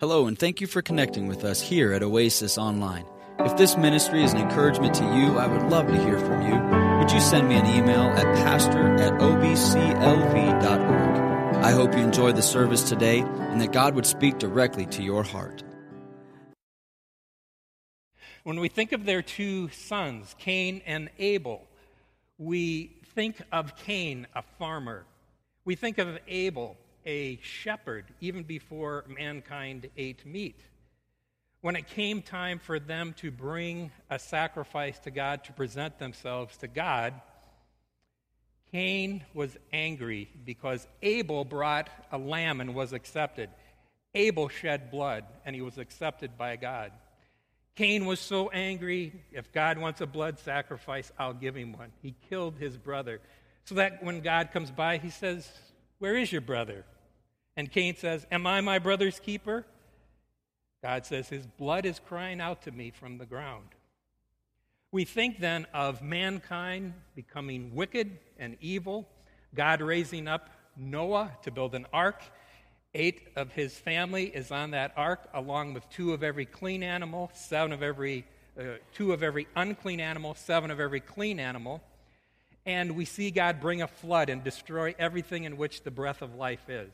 [0.00, 3.04] Hello, and thank you for connecting with us here at Oasis Online.
[3.40, 6.54] If this ministry is an encouragement to you, I would love to hear from you.
[6.98, 10.64] Would you send me an email at pastor at obclv.org?
[11.62, 15.22] I hope you enjoyed the service today and that God would speak directly to your
[15.22, 15.62] heart.
[18.42, 21.68] When we think of their two sons, Cain and Abel,
[22.38, 25.04] we think of Cain, a farmer.
[25.66, 30.60] We think of Abel, a shepherd, even before mankind ate meat.
[31.62, 36.56] When it came time for them to bring a sacrifice to God, to present themselves
[36.58, 37.14] to God,
[38.72, 43.50] Cain was angry because Abel brought a lamb and was accepted.
[44.14, 46.92] Abel shed blood and he was accepted by God.
[47.76, 51.92] Cain was so angry, if God wants a blood sacrifice, I'll give him one.
[52.02, 53.20] He killed his brother.
[53.64, 55.50] So that when God comes by, he says,
[56.00, 56.84] Where is your brother?
[57.56, 59.66] And Cain says, Am I my brother's keeper?
[60.82, 63.66] God says, His blood is crying out to me from the ground.
[64.92, 69.06] We think then of mankind becoming wicked and evil,
[69.54, 72.22] God raising up Noah to build an ark.
[72.94, 77.30] Eight of his family is on that ark, along with two of every clean animal,
[77.34, 78.24] seven of every,
[78.58, 81.82] uh, two of every unclean animal, seven of every clean animal.
[82.66, 86.34] And we see God bring a flood and destroy everything in which the breath of
[86.34, 86.90] life is.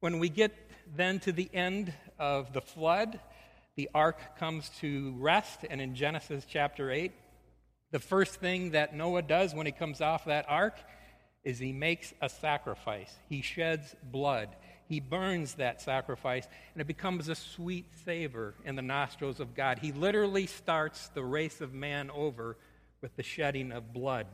[0.00, 0.52] When we get
[0.94, 3.18] then to the end of the flood,
[3.76, 7.12] the ark comes to rest, and in Genesis chapter 8,
[7.90, 10.74] the first thing that Noah does when he comes off that ark
[11.42, 13.12] is he makes a sacrifice.
[13.28, 14.48] He sheds blood.
[14.88, 19.78] He burns that sacrifice, and it becomes a sweet savor in the nostrils of God.
[19.78, 22.56] He literally starts the race of man over
[23.00, 24.26] with the shedding of blood.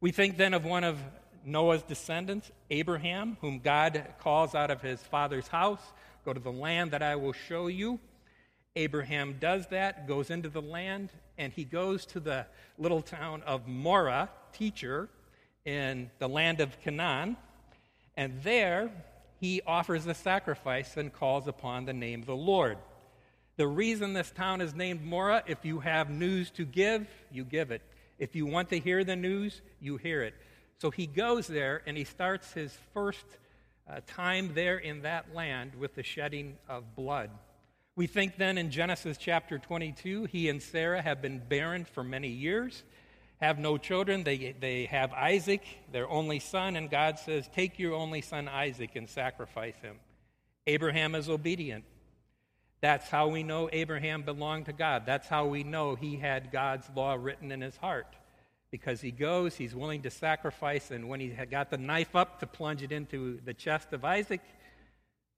[0.00, 0.98] We think then of one of
[1.44, 5.82] Noah's descendants, Abraham, whom God calls out of his father's house,
[6.24, 8.00] go to the land that I will show you.
[8.76, 12.46] Abraham does that, goes into the land, and he goes to the
[12.78, 15.08] little town of Moreh, teacher,
[15.66, 17.36] in the land of Canaan.
[18.16, 18.90] And there
[19.38, 22.78] he offers a sacrifice and calls upon the name of the Lord.
[23.56, 27.70] The reason this town is named Moreh, if you have news to give, you give
[27.70, 27.82] it.
[28.20, 30.34] If you want to hear the news, you hear it.
[30.78, 33.24] So he goes there and he starts his first
[33.88, 37.30] uh, time there in that land with the shedding of blood.
[37.96, 42.28] We think then in Genesis chapter 22, he and Sarah have been barren for many
[42.28, 42.84] years,
[43.40, 44.22] have no children.
[44.22, 48.96] They, they have Isaac, their only son, and God says, Take your only son Isaac
[48.96, 49.96] and sacrifice him.
[50.66, 51.84] Abraham is obedient.
[52.80, 55.04] That's how we know Abraham belonged to God.
[55.04, 58.16] That's how we know he had God's law written in his heart
[58.70, 62.40] because he goes, he's willing to sacrifice, and when he had got the knife up
[62.40, 64.40] to plunge it into the chest of Isaac,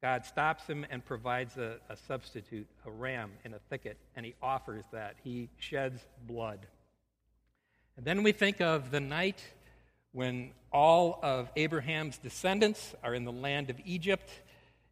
[0.03, 4.35] God stops him and provides a, a, substitute, a ram in a thicket, and he
[4.43, 5.15] offers that.
[5.23, 6.67] He sheds blood.
[7.97, 9.43] And then we think of the night
[10.13, 14.29] when all of Abraham's descendants are in the land of Egypt.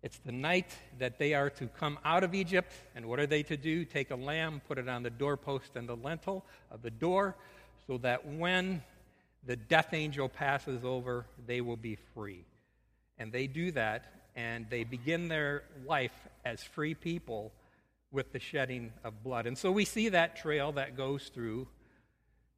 [0.03, 3.43] It's the night that they are to come out of Egypt, and what are they
[3.45, 3.85] to do?
[3.85, 7.37] Take a lamb, put it on the doorpost and the lintel of the door
[7.87, 8.83] so that when
[9.45, 12.45] the death angel passes over, they will be free.
[13.19, 16.15] And they do that, and they begin their life
[16.47, 17.53] as free people
[18.11, 19.47] with the shedding of blood.
[19.47, 21.69] And so we see that trail that goes through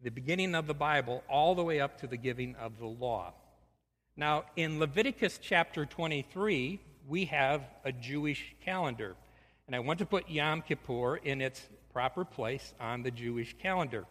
[0.01, 3.33] the beginning of the Bible all the way up to the giving of the law.
[4.17, 9.17] Now, in Leviticus chapter 23, we have a Jewish calendar.
[9.67, 11.61] And I want to put Yom Kippur in its
[11.93, 14.07] proper place on the Jewish calendar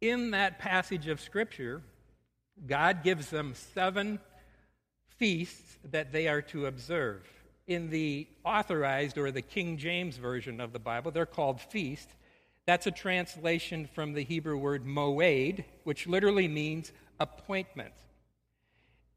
[0.00, 1.82] in that passage of Scripture,
[2.66, 4.20] God gives them seven
[5.16, 7.26] feasts that they are to observe.
[7.66, 12.08] In the authorized or the King James version of the Bible, they're called feast.
[12.66, 17.94] That's a translation from the Hebrew word moed, which literally means appointment.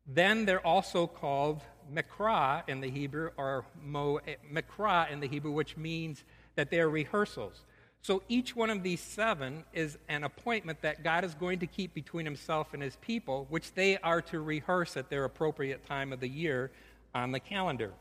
[0.07, 1.61] Then they're also called
[1.93, 4.19] mikra in the Hebrew, or mo,
[4.51, 6.23] mikra in the Hebrew, which means
[6.55, 7.61] that they're rehearsals.
[8.03, 11.93] So each one of these seven is an appointment that God is going to keep
[11.93, 16.19] between himself and his people, which they are to rehearse at their appropriate time of
[16.19, 16.71] the year
[17.13, 17.91] on the calendar.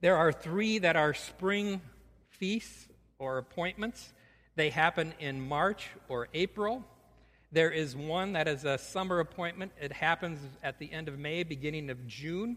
[0.00, 1.82] There are three that are spring
[2.30, 2.88] feasts
[3.18, 4.12] or appointments.
[4.56, 6.82] They happen in March or April.
[7.52, 9.72] There is one that is a summer appointment.
[9.80, 12.56] It happens at the end of May, beginning of June.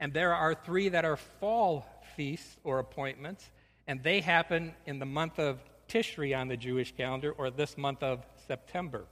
[0.00, 1.86] And there are three that are fall
[2.16, 3.50] feasts or appointments
[3.86, 5.58] and they happen in the month of
[5.88, 9.04] Tishri on the Jewish calendar, or this month of September.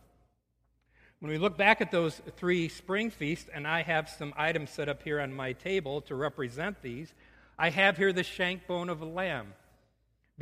[1.21, 4.89] When we look back at those three spring feasts, and I have some items set
[4.89, 7.13] up here on my table to represent these,
[7.59, 9.53] I have here the shank bone of a lamb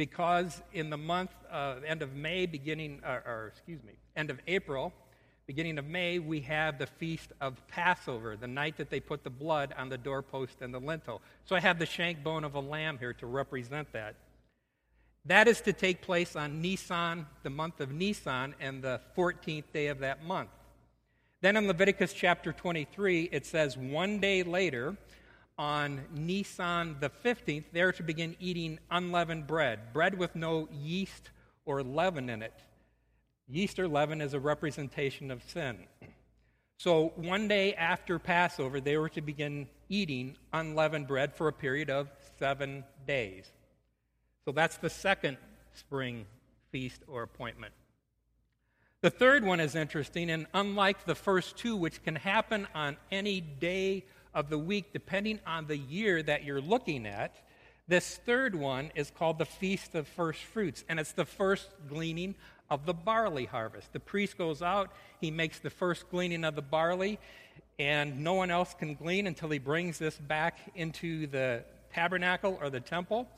[0.00, 4.40] because in the month, uh, end of May, beginning, or, or excuse me, end of
[4.46, 4.94] April,
[5.46, 9.28] beginning of May, we have the feast of Passover, the night that they put the
[9.28, 11.20] blood on the doorpost and the lintel.
[11.44, 14.14] So I have the shank bone of a lamb here to represent that.
[15.26, 19.88] That is to take place on Nisan, the month of Nisan, and the 14th day
[19.88, 20.48] of that month.
[21.42, 24.96] Then in Leviticus chapter 23, it says, one day later,
[25.60, 31.28] on Nisan the 15th, they're to begin eating unleavened bread, bread with no yeast
[31.66, 32.54] or leaven in it.
[33.46, 35.76] Yeast or leaven is a representation of sin.
[36.78, 41.90] So one day after Passover, they were to begin eating unleavened bread for a period
[41.90, 42.08] of
[42.38, 43.52] seven days.
[44.46, 45.36] So that's the second
[45.74, 46.24] spring
[46.72, 47.74] feast or appointment.
[49.02, 53.42] The third one is interesting, and unlike the first two, which can happen on any
[53.42, 54.04] day
[54.34, 57.36] of the week, depending on the year that you're looking at,
[57.88, 62.36] this third one is called the Feast of First Fruits, and it's the first gleaning
[62.70, 63.92] of the barley harvest.
[63.92, 67.18] The priest goes out, he makes the first gleaning of the barley,
[67.78, 72.70] and no one else can glean until he brings this back into the tabernacle or
[72.70, 73.28] the temple.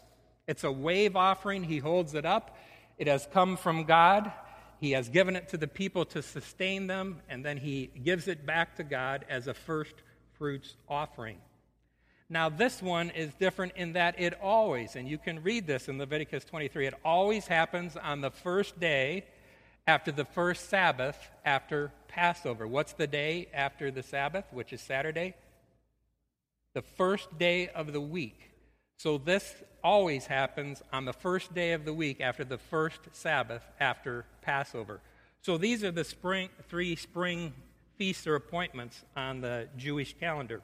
[0.47, 1.63] It's a wave offering.
[1.63, 2.59] He holds it up.
[2.99, 4.33] It has come from God.
[4.81, 8.45] He has given it to the people to sustain them, and then he gives it
[8.45, 9.95] back to God as a first
[10.43, 11.39] fruits offering.
[12.29, 15.99] Now, this one is different in that it always, and you can read this in
[15.99, 19.25] Leviticus 23, it always happens on the first day
[19.87, 22.67] after the first Sabbath after Passover.
[22.67, 25.37] What's the day after the Sabbath, which is Saturday?
[26.75, 28.51] The first day of the week.
[28.97, 29.55] So this
[29.85, 35.03] always happens on the first day of the week after the first Sabbath after Passover.
[35.43, 37.53] So these are the spring, three spring
[37.97, 40.61] feasts or appointments on the Jewish calendar.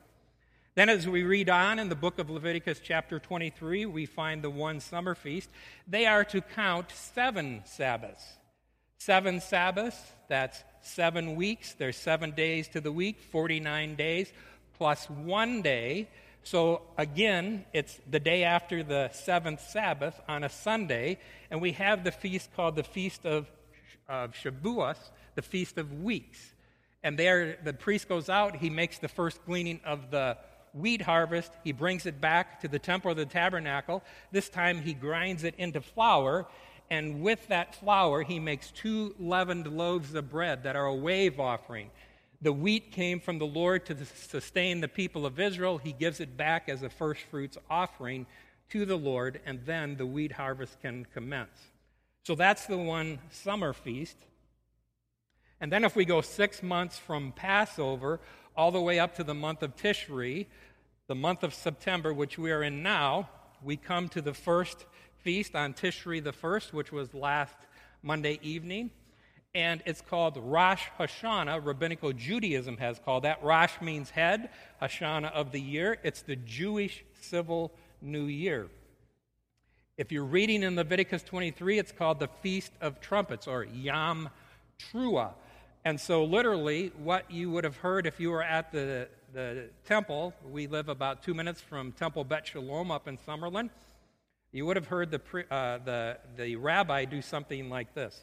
[0.75, 4.51] Then, as we read on in the book of Leviticus, chapter 23, we find the
[4.51, 5.51] one summer feast.
[5.87, 8.25] They are to count seven Sabbaths.
[8.99, 11.75] Seven Sabbaths, that's seven weeks.
[11.75, 14.33] There's seven days to the week, 49 days,
[14.77, 16.09] plus one day
[16.49, 21.19] so again, it's the day after the seventh Sabbath on a Sunday,
[21.51, 23.51] and we have the feast called the Feast of,
[24.09, 24.97] of Shavuos,
[25.35, 26.55] the Feast of Weeks.
[27.03, 30.37] And there, the priest goes out, he makes the first gleaning of the
[30.73, 34.03] wheat harvest, he brings it back to the temple of the tabernacle.
[34.33, 36.47] This time he grinds it into flour,
[36.91, 41.39] and with that flour, he makes two leavened loaves of bread that are a wave
[41.39, 41.91] offering.
[42.41, 45.79] The wheat came from the Lord to sustain the people of Israel.
[45.79, 48.27] He gives it back as a first fruits offering
[48.71, 51.59] to the Lord, and then the wheat harvest can commence.
[52.25, 54.17] So that's the one summer feast.
[55.61, 58.21] And then if we go six months from Passover
[58.57, 60.47] all the way up to the month of Tishri,
[61.07, 63.29] the month of September, which we are in now,
[63.63, 67.57] we come to the first feast on Tishri the first, which was last
[68.03, 68.91] Monday evening
[69.55, 71.65] and it's called Rosh Hashanah.
[71.65, 73.43] Rabbinical Judaism has called that.
[73.43, 74.51] Rosh means head,
[74.81, 75.99] Hashanah of the year.
[76.03, 78.69] It's the Jewish civil new year.
[79.97, 84.29] If you're reading in Leviticus 23, it's called the Feast of Trumpets or Yom
[84.79, 85.33] Teruah.
[85.89, 90.35] And so, literally, what you would have heard if you were at the, the temple,
[90.47, 93.71] we live about two minutes from Temple Bet Shalom up in Summerlin,
[94.53, 98.21] you would have heard the, uh, the, the rabbi do something like this.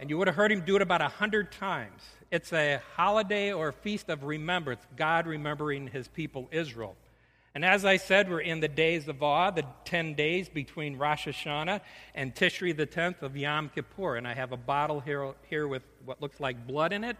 [0.00, 2.00] And you would have heard him do it about a hundred times.
[2.30, 6.96] It's a holiday or feast of remembrance, God remembering his people Israel.
[7.54, 11.28] And as I said, we're in the days of awe, the 10 days between Rosh
[11.28, 11.80] Hashanah
[12.16, 14.16] and Tishri, the 10th of Yom Kippur.
[14.16, 17.16] And I have a bottle here, here with what looks like blood in it,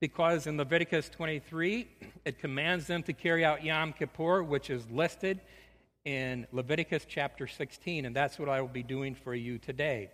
[0.00, 1.86] because in Leviticus 23,
[2.24, 5.40] it commands them to carry out Yom Kippur, which is listed
[6.04, 10.10] in Leviticus chapter 16, and that's what I will be doing for you today.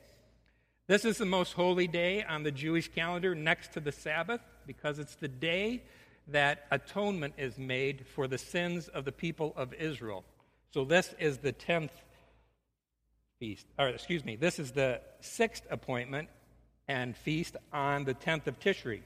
[0.88, 4.98] This is the most holy day on the Jewish calendar next to the Sabbath because
[4.98, 5.84] it's the day
[6.28, 10.24] that atonement is made for the sins of the people of Israel.
[10.72, 11.90] So this is the 10th
[13.38, 16.28] feast, or excuse me, this is the sixth appointment
[16.88, 19.02] and feast on the 10th of Tishri.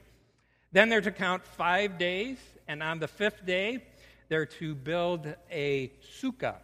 [0.71, 3.83] Then they're to count five days, and on the fifth day,
[4.29, 6.57] they're to build a sukkah.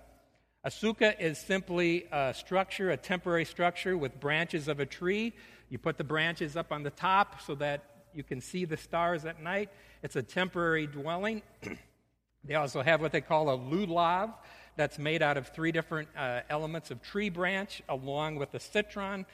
[0.64, 5.34] A sukkah is simply a structure, a temporary structure with branches of a tree.
[5.70, 7.84] You put the branches up on the top so that
[8.14, 9.70] you can see the stars at night.
[10.06, 11.42] It's a temporary dwelling.
[12.44, 14.36] they also have what they call a lulav
[14.76, 19.26] that's made out of three different uh, elements of tree branch along with the citron.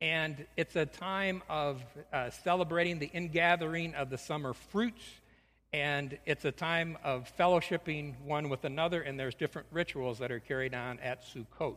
[0.00, 5.04] And it's a time of uh, celebrating the ingathering of the summer fruits.
[5.72, 10.40] And it's a time of fellowshipping one with another, and there's different rituals that are
[10.40, 11.76] carried on at Sukkot.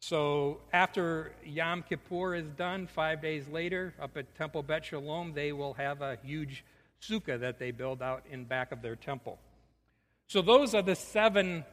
[0.00, 5.52] So after Yom Kippur is done, five days later, up at Temple Bet Shalom, they
[5.52, 6.64] will have a huge
[7.02, 9.38] sukkah that they build out in back of their temple.
[10.26, 11.64] So those are the seven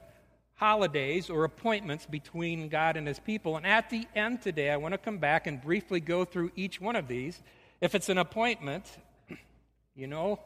[0.55, 3.57] holidays or appointments between God and his people.
[3.57, 6.81] And at the end today, I want to come back and briefly go through each
[6.81, 7.41] one of these.
[7.79, 8.85] If it's an appointment,
[9.95, 10.39] you know,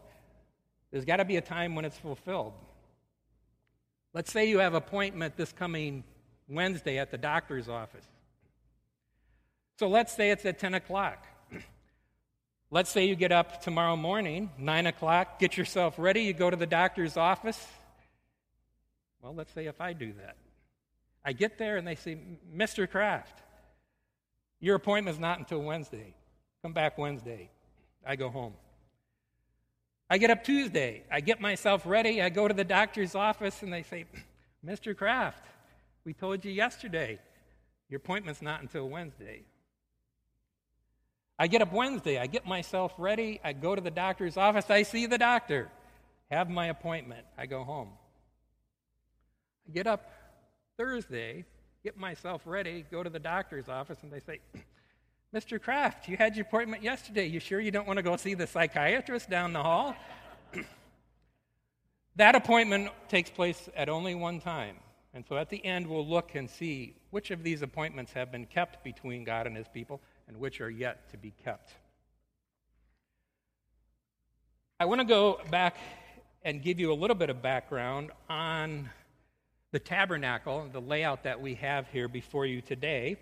[0.91, 2.53] there's got to be a time when it's fulfilled.
[4.13, 6.03] Let's say you have appointment this coming
[6.49, 8.05] Wednesday at the doctor's office.
[9.79, 11.25] So let's say it's at 10 o'clock.
[12.73, 16.55] Let's say you get up tomorrow morning, 9 o'clock, get yourself ready, you go to
[16.55, 17.67] the doctor's office.
[19.21, 20.37] Well, let's say if I do that.
[21.25, 22.17] I get there and they say,
[22.55, 22.89] Mr.
[22.89, 23.41] Kraft,
[24.61, 26.15] your appointment's not until Wednesday.
[26.61, 27.49] Come back Wednesday.
[28.07, 28.53] I go home.
[30.09, 31.03] I get up Tuesday.
[31.11, 32.21] I get myself ready.
[32.21, 34.05] I go to the doctor's office and they say,
[34.65, 34.95] Mr.
[34.95, 35.45] Kraft,
[36.05, 37.19] we told you yesterday,
[37.89, 39.43] your appointment's not until Wednesday.
[41.41, 44.83] I get up Wednesday, I get myself ready, I go to the doctor's office, I
[44.83, 45.69] see the doctor,
[46.29, 47.89] have my appointment, I go home.
[49.67, 50.11] I get up
[50.77, 51.45] Thursday,
[51.83, 54.39] get myself ready, go to the doctor's office, and they say,
[55.35, 55.59] Mr.
[55.59, 57.25] Kraft, you had your appointment yesterday.
[57.25, 59.95] You sure you don't want to go see the psychiatrist down the hall?
[62.17, 64.75] that appointment takes place at only one time.
[65.15, 68.45] And so at the end, we'll look and see which of these appointments have been
[68.45, 71.71] kept between God and his people and which are yet to be kept.
[74.79, 75.75] I want to go back
[76.43, 78.89] and give you a little bit of background on
[79.71, 83.17] the tabernacle, the layout that we have here before you today.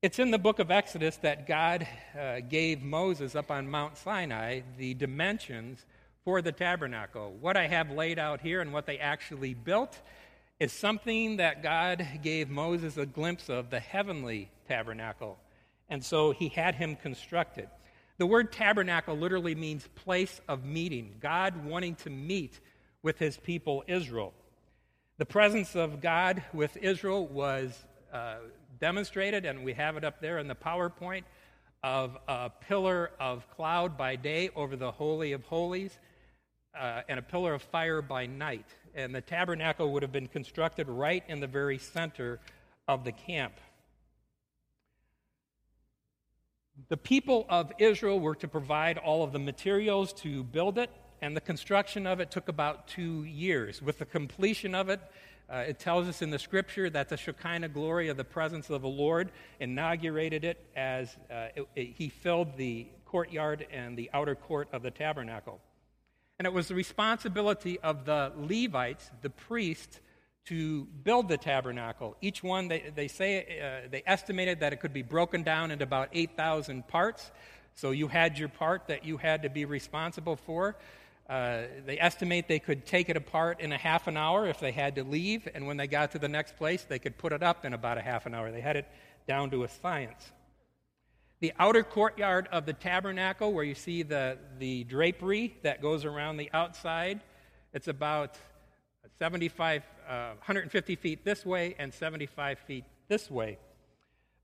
[0.00, 1.86] It's in the book of Exodus that God
[2.18, 5.84] uh, gave Moses up on Mount Sinai the dimensions
[6.24, 7.34] for the tabernacle.
[7.40, 9.98] What I have laid out here and what they actually built
[10.60, 15.38] is something that God gave Moses a glimpse of the heavenly tabernacle.
[15.88, 17.68] And so he had him constructed.
[18.18, 22.60] The word tabernacle literally means place of meeting, God wanting to meet
[23.02, 24.34] with his people Israel.
[25.18, 28.36] The presence of God with Israel was uh,
[28.80, 31.24] demonstrated, and we have it up there in the PowerPoint,
[31.82, 35.96] of a pillar of cloud by day over the Holy of Holies
[36.76, 38.66] uh, and a pillar of fire by night
[38.98, 42.40] and the tabernacle would have been constructed right in the very center
[42.88, 43.54] of the camp.
[46.86, 51.36] The people of Israel were to provide all of the materials to build it, and
[51.36, 53.82] the construction of it took about two years.
[53.82, 55.00] With the completion of it,
[55.50, 58.82] uh, it tells us in the scripture that the Shekinah glory of the presence of
[58.82, 64.34] the Lord inaugurated it as uh, it, it, he filled the courtyard and the outer
[64.34, 65.60] court of the tabernacle.
[66.38, 70.00] And it was the responsibility of the Levites, the priests,
[70.46, 72.16] to build the tabernacle.
[72.20, 75.84] Each one, they, they say, uh, they estimated that it could be broken down into
[75.84, 77.30] about 8,000 parts.
[77.74, 80.76] So you had your part that you had to be responsible for.
[81.28, 84.72] Uh, they estimate they could take it apart in a half an hour if they
[84.72, 87.42] had to leave, and when they got to the next place, they could put it
[87.42, 88.50] up in about a half an hour.
[88.50, 88.88] They had it
[89.26, 90.32] down to a science.
[91.40, 96.38] The outer courtyard of the tabernacle, where you see the, the drapery that goes around
[96.38, 97.20] the outside,
[97.74, 98.38] it's about
[99.18, 103.58] 75, uh, 150 feet this way and 75 feet this way.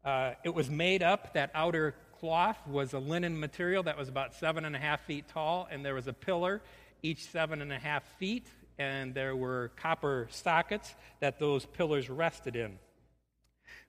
[0.05, 4.35] Uh, it was made up, that outer cloth was a linen material that was about
[4.35, 6.61] seven and a half feet tall, and there was a pillar
[7.03, 8.47] each seven and a half feet,
[8.79, 12.79] and there were copper sockets that those pillars rested in.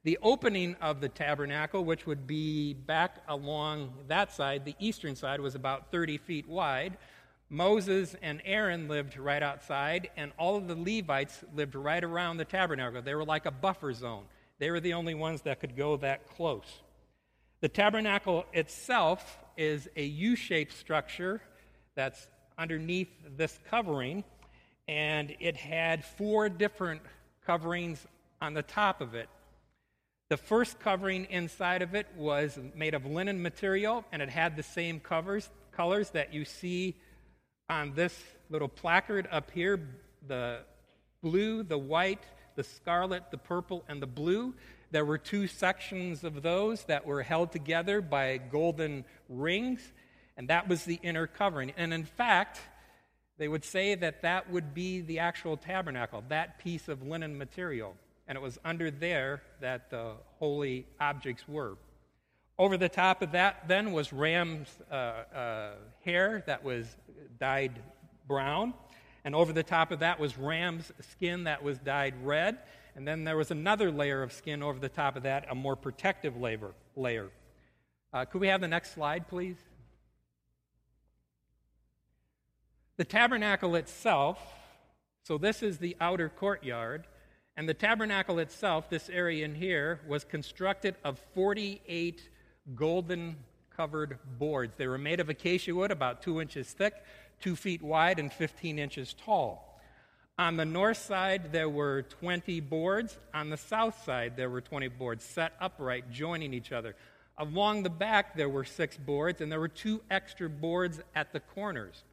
[0.03, 5.39] The opening of the tabernacle, which would be back along that side, the eastern side,
[5.39, 6.97] was about 30 feet wide.
[7.49, 12.45] Moses and Aaron lived right outside, and all of the Levites lived right around the
[12.45, 13.01] tabernacle.
[13.01, 14.23] They were like a buffer zone.
[14.57, 16.81] They were the only ones that could go that close.
[17.61, 21.41] The tabernacle itself is a U shaped structure
[21.95, 24.23] that's underneath this covering,
[24.87, 27.01] and it had four different
[27.45, 28.05] coverings
[28.41, 29.29] on the top of it.
[30.29, 34.63] The first covering inside of it was made of linen material, and it had the
[34.63, 36.95] same covers, colors that you see
[37.69, 38.17] on this
[38.50, 39.88] little placard up here
[40.27, 40.60] the
[41.22, 42.24] blue, the white,
[42.55, 44.53] the scarlet, the purple, and the blue.
[44.91, 49.81] There were two sections of those that were held together by golden rings,
[50.38, 51.74] and that was the inner covering.
[51.77, 52.60] And in fact,
[53.38, 57.95] they would say that that would be the actual tabernacle, that piece of linen material
[58.27, 61.77] and it was under there that the holy objects were.
[62.57, 65.71] Over the top of that, then, was ram's uh, uh,
[66.05, 66.88] hair that was
[67.38, 67.74] dyed
[68.27, 68.74] brown.
[69.25, 72.59] And over the top of that was ram's skin that was dyed red.
[72.95, 75.75] And then there was another layer of skin over the top of that, a more
[75.75, 76.71] protective layer.
[76.95, 77.29] layer.
[78.13, 79.57] Uh, could we have the next slide, please?
[82.95, 84.39] The tabernacle itself,
[85.24, 87.07] so this is the outer courtyard,
[87.57, 92.29] and the tabernacle itself, this area in here, was constructed of 48
[92.74, 93.36] golden
[93.75, 94.74] covered boards.
[94.77, 96.93] They were made of acacia wood, about two inches thick,
[97.41, 99.79] two feet wide, and 15 inches tall.
[100.38, 103.17] On the north side, there were 20 boards.
[103.34, 106.95] On the south side, there were 20 boards set upright, joining each other.
[107.38, 111.39] Along the back, there were six boards, and there were two extra boards at the
[111.39, 112.03] corners.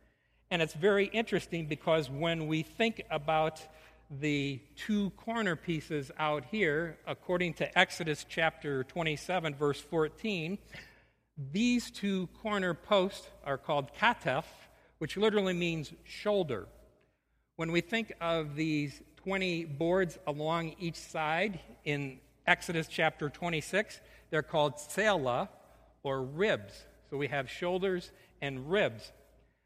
[0.51, 3.61] And it's very interesting because when we think about
[4.21, 10.59] the two corner pieces out here, according to Exodus chapter 27, verse 14,
[11.51, 14.45] these two corner posts are called katef,
[14.99, 16.67] which literally means shoulder.
[17.57, 24.01] When we think of these 20 boards along each side in Exodus chapter 26,
[24.31, 25.49] they're called selah
[26.03, 26.85] or ribs.
[27.09, 29.13] So we have shoulders and ribs.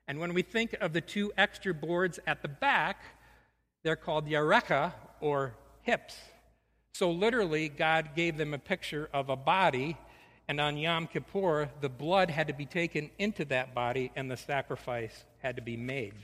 [0.09, 3.03] And when we think of the two extra boards at the back,
[3.87, 6.17] they're called the yarecha or hips.
[6.95, 9.97] So literally, God gave them a picture of a body,
[10.49, 14.37] and on Yom Kippur, the blood had to be taken into that body and the
[14.37, 16.15] sacrifice had to be made.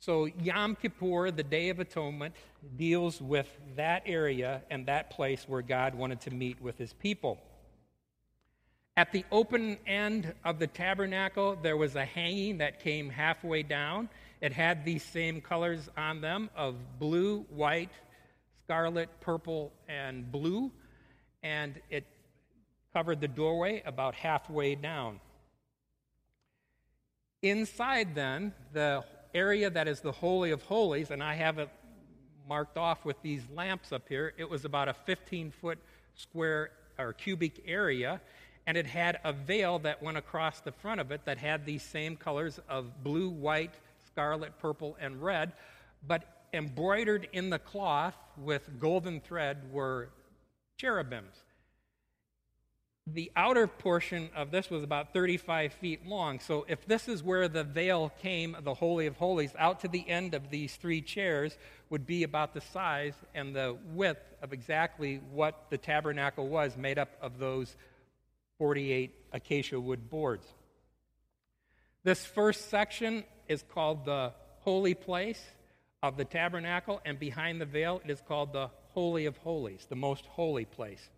[0.00, 2.34] So, Yom Kippur, the Day of Atonement,
[2.76, 7.38] deals with that area and that place where God wanted to meet with his people.
[8.98, 14.08] At the open end of the tabernacle, there was a hanging that came halfway down.
[14.40, 17.92] It had these same colors on them of blue, white,
[18.64, 20.72] scarlet, purple, and blue,
[21.44, 22.06] and it
[22.92, 25.20] covered the doorway about halfway down.
[27.40, 31.70] Inside, then, the area that is the Holy of Holies, and I have it
[32.48, 35.78] marked off with these lamps up here, it was about a 15 foot
[36.16, 38.20] square or cubic area,
[38.68, 41.82] and it had a veil that went across the front of it that had these
[41.82, 43.72] same colors of blue, white,
[44.06, 45.52] scarlet, purple, and red,
[46.06, 50.10] but embroidered in the cloth with golden thread were
[50.76, 51.44] cherubims
[53.14, 56.40] the outer portion of this was about 35 feet long.
[56.40, 60.08] So, if this is where the veil came, the Holy of Holies, out to the
[60.08, 61.56] end of these three chairs
[61.90, 66.98] would be about the size and the width of exactly what the tabernacle was, made
[66.98, 67.76] up of those
[68.58, 70.46] 48 acacia wood boards.
[72.04, 75.42] This first section is called the holy place
[76.02, 79.96] of the tabernacle, and behind the veil, it is called the Holy of Holies, the
[79.96, 81.08] most holy place.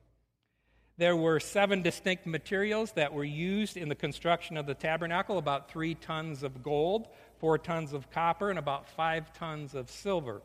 [0.96, 5.70] There were seven distinct materials that were used in the construction of the tabernacle about
[5.70, 10.42] three tons of gold, four tons of copper, and about five tons of silver.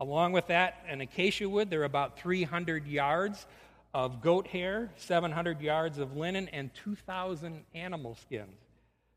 [0.00, 3.46] Along with that, an acacia wood, there are about 300 yards
[3.94, 8.60] of goat hair, 700 yards of linen, and 2,000 animal skins.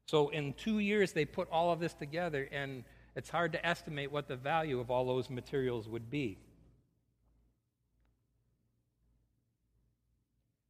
[0.05, 2.83] So, in two years, they put all of this together, and
[3.15, 6.37] it's hard to estimate what the value of all those materials would be.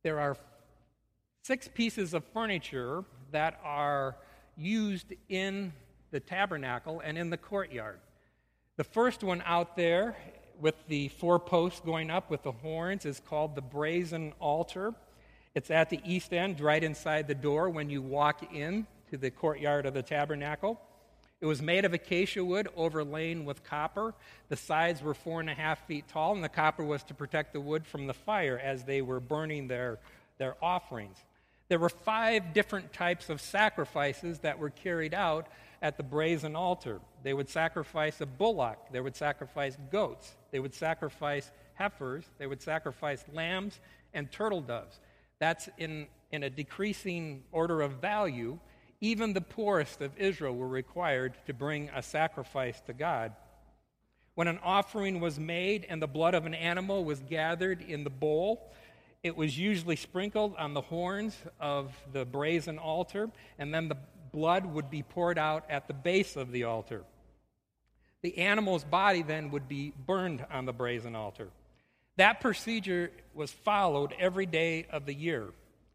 [0.04, 0.38] there are
[1.44, 4.16] six pieces of furniture that are
[4.58, 5.74] used in
[6.12, 8.00] the tabernacle and in the courtyard.
[8.78, 10.16] The first one out there
[10.62, 14.94] with the four posts going up with the horns is called the brazen altar.
[15.56, 19.32] It's at the east end, right inside the door when you walk in to the
[19.32, 20.80] courtyard of the tabernacle.
[21.42, 24.14] It was made of acacia wood overlain with copper.
[24.50, 27.52] The sides were four and a half feet tall, and the copper was to protect
[27.52, 29.98] the wood from the fire as they were burning their,
[30.38, 31.18] their offerings.
[31.68, 35.48] There were five different types of sacrifices that were carried out
[35.82, 37.00] at the brazen altar.
[37.24, 42.62] They would sacrifice a bullock, they would sacrifice goats, they would sacrifice heifers, they would
[42.62, 43.80] sacrifice lambs
[44.14, 45.00] and turtle doves.
[45.40, 48.60] That's in, in a decreasing order of value
[49.02, 53.34] even the poorest of Israel were required to bring a sacrifice to God.
[54.36, 58.12] When an offering was made and the blood of an animal was gathered in the
[58.12, 58.72] bowl,
[59.24, 63.98] it was usually sprinkled on the horns of the brazen altar, and then the
[64.32, 67.04] blood would be poured out at the base of the altar.
[68.22, 71.50] The animal's body then would be burned on the brazen altar.
[72.18, 75.48] That procedure was followed every day of the year.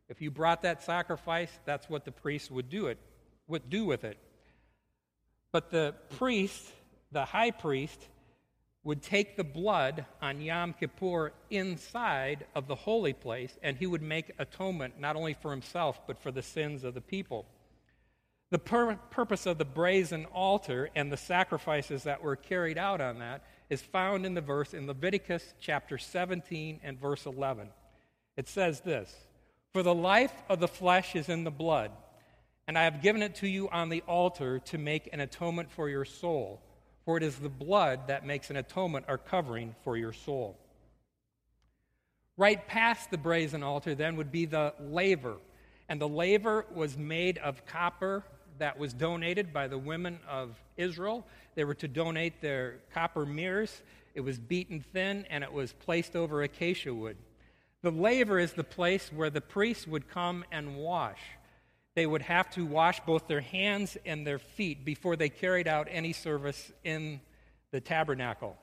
[0.09, 2.99] If you brought that sacrifice, that's what the priest would do it
[3.49, 4.19] would do with it.
[5.53, 6.67] But the priest,
[7.13, 8.09] the high priest,
[8.85, 14.03] would take the blood on Yom Kippur inside of the holy place, and he would
[14.03, 17.47] make atonement not only for himself, but for the sins of the people.
[18.51, 23.19] The pur- purpose of the brazen altar and the sacrifices that were carried out on
[23.19, 27.69] that is found in the verse in Leviticus chapter 17 and verse 11.
[28.37, 29.13] It says this
[29.73, 31.91] For the life of the flesh is in the blood,
[32.69, 35.89] and I have given it to you on the altar to make an atonement for
[35.89, 36.63] your soul.
[37.05, 40.59] For it is the blood that makes an atonement or covering for your soul.
[42.37, 45.37] Right past the brazen altar, then, would be the laver.
[45.89, 48.25] And the laver was made of copper
[48.59, 51.27] that was donated by the women of Israel.
[51.55, 53.83] They were to donate their copper mirrors.
[54.15, 57.17] It was beaten thin and it was placed over acacia wood.
[57.83, 61.21] The laver is the place where the priests would come and wash.
[61.95, 65.89] They would have to wash both their hands and their feet before they carried out
[65.91, 67.21] any service in
[67.71, 68.57] the tabernacle.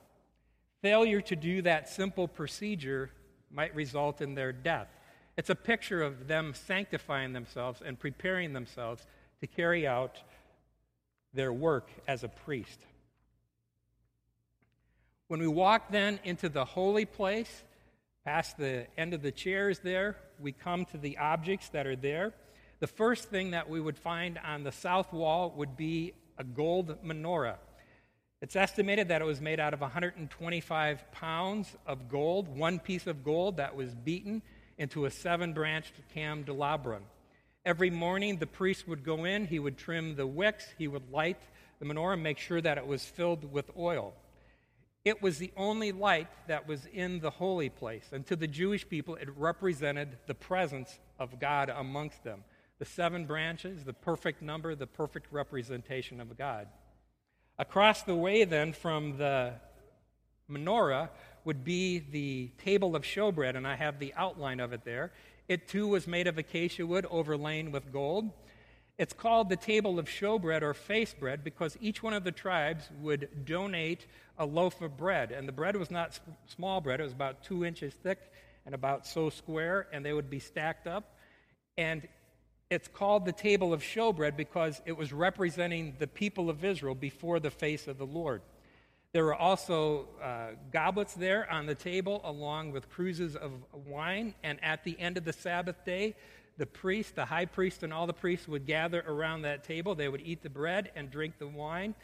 [0.82, 3.10] Failure to do that simple procedure
[3.50, 4.88] might result in their death.
[5.36, 9.06] It's a picture of them sanctifying themselves and preparing themselves
[9.44, 10.22] to carry out
[11.34, 12.80] their work as a priest.
[15.28, 17.62] When we walk then into the holy place,
[18.24, 22.32] past the end of the chairs there, we come to the objects that are there.
[22.80, 26.96] The first thing that we would find on the south wall would be a gold
[27.04, 27.56] menorah.
[28.40, 33.22] It's estimated that it was made out of 125 pounds of gold, one piece of
[33.22, 34.40] gold that was beaten
[34.78, 37.02] into a seven branched candelabrum.
[37.66, 41.40] Every morning, the priest would go in, he would trim the wicks, he would light
[41.78, 44.12] the menorah, make sure that it was filled with oil.
[45.04, 48.04] It was the only light that was in the holy place.
[48.12, 52.44] And to the Jewish people, it represented the presence of God amongst them.
[52.78, 56.68] The seven branches, the perfect number, the perfect representation of God.
[57.58, 59.54] Across the way, then, from the
[60.50, 61.08] menorah
[61.44, 65.12] would be the table of showbread, and I have the outline of it there.
[65.48, 68.30] It too was made of acacia wood overlain with gold.
[68.96, 72.88] It's called the table of showbread or face bread because each one of the tribes
[73.00, 74.06] would donate
[74.38, 75.32] a loaf of bread.
[75.32, 78.20] And the bread was not small bread, it was about two inches thick
[78.66, 81.16] and about so square, and they would be stacked up.
[81.76, 82.06] And
[82.70, 87.40] it's called the table of showbread because it was representing the people of Israel before
[87.40, 88.40] the face of the Lord.
[89.14, 93.52] There were also uh, goblets there on the table, along with cruses of
[93.86, 94.34] wine.
[94.42, 96.16] And at the end of the Sabbath day,
[96.58, 99.94] the priest, the high priest, and all the priests would gather around that table.
[99.94, 101.94] They would eat the bread and drink the wine.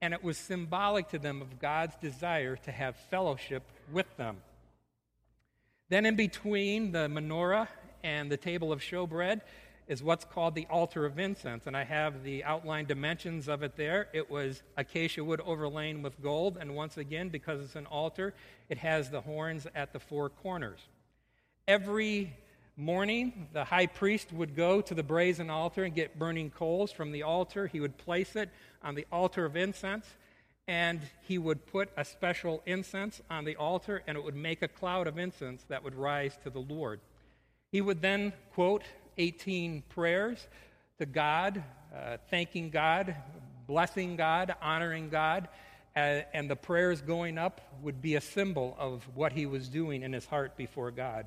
[0.00, 4.38] And it was symbolic to them of God's desire to have fellowship with them.
[5.90, 7.68] Then, in between the menorah
[8.02, 9.42] and the table of showbread,
[9.86, 13.76] is what's called the altar of incense, and I have the outline dimensions of it
[13.76, 14.08] there.
[14.12, 18.32] It was acacia wood overlain with gold, and once again, because it's an altar,
[18.68, 20.80] it has the horns at the four corners.
[21.68, 22.34] Every
[22.76, 27.12] morning, the high priest would go to the brazen altar and get burning coals from
[27.12, 27.66] the altar.
[27.66, 28.48] He would place it
[28.82, 30.06] on the altar of incense,
[30.66, 34.68] and he would put a special incense on the altar, and it would make a
[34.68, 37.00] cloud of incense that would rise to the Lord.
[37.70, 38.84] He would then quote
[39.18, 40.46] 18 prayers
[40.98, 41.62] to God,
[41.94, 43.14] uh, thanking God,
[43.66, 45.48] blessing God, honoring God,
[45.96, 50.12] and the prayers going up would be a symbol of what he was doing in
[50.12, 51.26] his heart before God.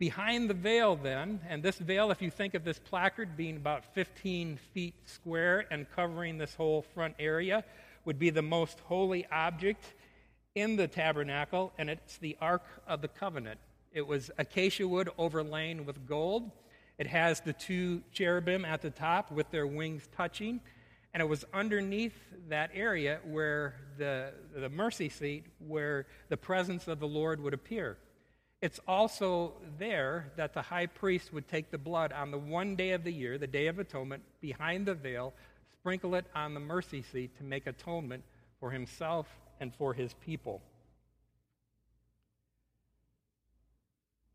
[0.00, 3.84] Behind the veil, then, and this veil, if you think of this placard being about
[3.94, 7.62] 15 feet square and covering this whole front area,
[8.04, 9.84] would be the most holy object
[10.54, 13.58] in the tabernacle, and it's the Ark of the Covenant.
[13.92, 16.50] It was acacia wood overlain with gold.
[16.98, 20.60] It has the two cherubim at the top with their wings touching,
[21.14, 22.14] and it was underneath
[22.48, 27.96] that area where the, the mercy seat, where the presence of the Lord would appear.
[28.60, 32.92] It's also there that the high priest would take the blood on the one day
[32.92, 35.34] of the year, the Day of Atonement, behind the veil,
[35.72, 38.22] sprinkle it on the mercy seat to make atonement
[38.60, 39.26] for himself
[39.62, 40.60] and for his people.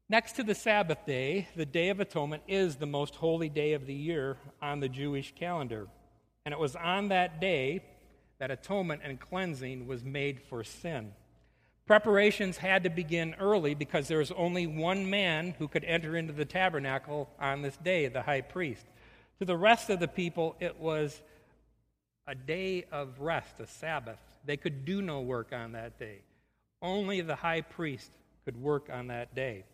[0.10, 3.86] Next to the Sabbath day, the Day of Atonement is the most holy day of
[3.86, 5.88] the year on the Jewish calendar.
[6.46, 7.84] And it was on that day
[8.40, 11.12] that atonement and cleansing was made for sin.
[11.86, 16.32] Preparations had to begin early because there was only one man who could enter into
[16.32, 18.86] the tabernacle on this day, the high priest.
[19.40, 21.22] To the rest of the people, it was
[22.28, 24.20] a day of rest, a Sabbath.
[24.48, 26.22] They could do no work on that day.
[26.82, 28.10] Only the high priest
[28.46, 29.66] could work on that day.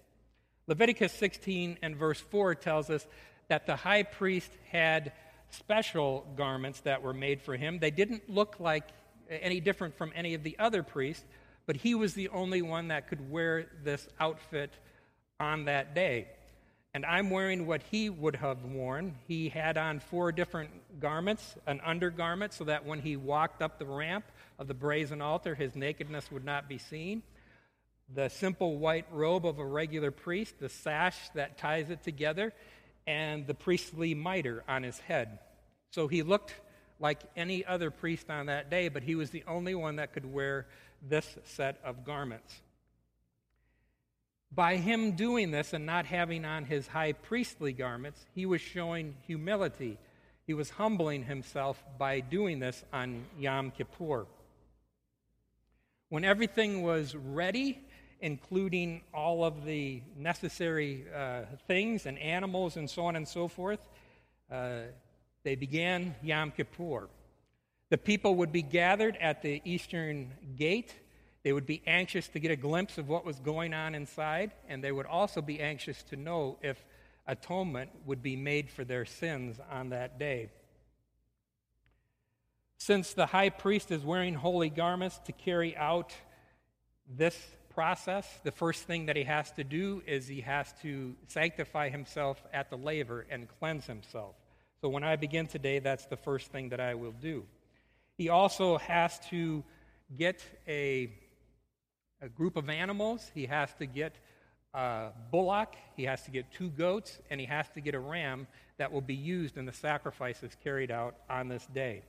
[0.68, 3.06] Leviticus 16 and verse 4 tells us
[3.50, 5.14] that the high priest had
[5.52, 7.78] special garments that were made for him.
[7.80, 8.86] They didn't look like
[9.30, 11.24] any different from any of the other priests,
[11.68, 14.74] but he was the only one that could wear this outfit
[15.40, 16.28] on that day.
[16.96, 19.16] And I'm wearing what he would have worn.
[19.28, 23.86] He had on four different garments an undergarment, so that when he walked up the
[23.86, 24.26] ramp
[24.64, 27.22] of the brazen altar, his nakedness would not be seen.
[28.14, 32.54] The simple white robe of a regular priest, the sash that ties it together,
[33.06, 35.40] and the priestly mitre on his head.
[35.92, 36.54] So he looked
[36.98, 40.32] like any other priest on that day, but he was the only one that could
[40.32, 40.66] wear
[41.02, 42.62] this set of garments.
[44.50, 49.16] By him doing this and not having on his high priestly garments, he was showing
[49.28, 49.98] humility.
[50.48, 54.26] He was humbling himself by doing this on Yom Kippur.
[56.14, 57.80] When everything was ready,
[58.20, 63.80] including all of the necessary uh, things and animals and so on and so forth,
[64.52, 64.82] uh,
[65.42, 67.10] they began Yom Kippur.
[67.90, 70.94] The people would be gathered at the eastern gate
[71.42, 74.84] they would be anxious to get a glimpse of what was going on inside, and
[74.84, 76.86] they would also be anxious to know if
[77.26, 80.52] atonement would be made for their sins on that day.
[82.86, 86.12] Since the high priest is wearing holy garments to carry out
[87.08, 87.38] this
[87.70, 92.44] process, the first thing that he has to do is he has to sanctify himself
[92.52, 94.36] at the laver and cleanse himself.
[94.82, 97.46] So when I begin today, that's the first thing that I will do.
[98.18, 99.64] He also has to
[100.18, 101.10] get a
[102.22, 103.32] a group of animals.
[103.34, 104.18] He has to get
[104.74, 108.46] a bullock, he has to get two goats, and he has to get a ram
[108.78, 112.04] that will be used in the sacrifices carried out on this day.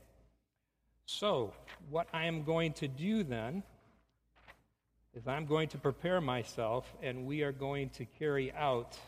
[1.06, 1.52] So,
[1.90, 3.62] what I am going to do then
[5.14, 8.98] is I'm going to prepare myself, and we are going to carry out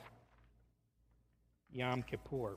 [1.72, 2.56] Yom Kippur.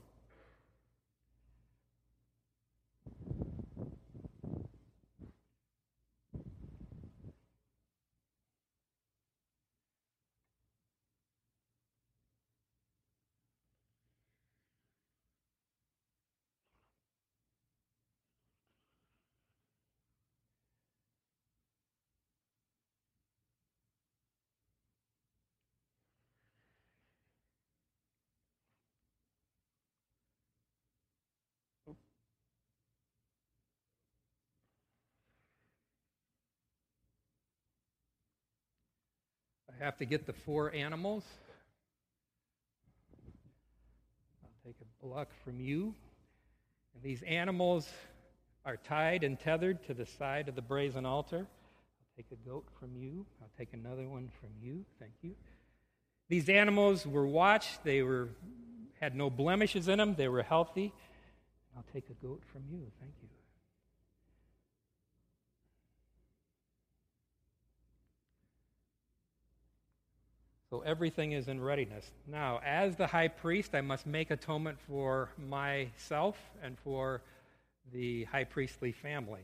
[39.80, 41.24] Have to get the four animals.
[44.44, 45.96] I'll take a bullock from you.
[46.94, 47.88] And these animals
[48.66, 51.38] are tied and tethered to the side of the brazen altar.
[51.48, 53.26] I'll take a goat from you.
[53.42, 54.84] I'll take another one from you.
[55.00, 55.34] Thank you.
[56.28, 57.86] These animals were watched.
[57.86, 58.28] They were
[59.00, 60.14] had no blemishes in them.
[60.16, 60.92] They were healthy.
[61.78, 62.92] I'll take a goat from you.
[63.00, 63.30] Thank you.
[70.72, 72.06] So everything is in readiness.
[72.28, 77.24] Now, as the high priest, I must make atonement for myself and for
[77.92, 79.42] the high priestly family.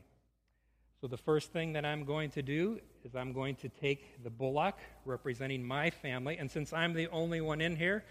[1.01, 4.29] So the first thing that I'm going to do is I'm going to take the
[4.29, 8.03] bullock representing my family, and since I'm the only one in here,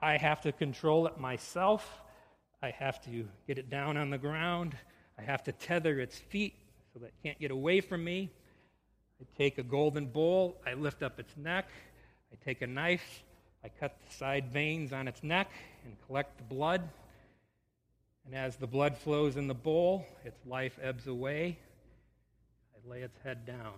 [0.00, 2.00] I have to control it myself.
[2.62, 4.76] I have to get it down on the ground.
[5.18, 6.54] I have to tether its feet
[6.94, 8.30] so that it can't get away from me.
[9.20, 11.68] I take a golden bowl, I lift up its neck,
[12.32, 13.22] I take a knife,
[13.64, 15.50] I cut the side veins on its neck
[15.84, 16.82] and collect the blood.
[18.24, 21.58] And as the blood flows in the bowl, its life ebbs away.
[22.74, 23.74] I lay its head down.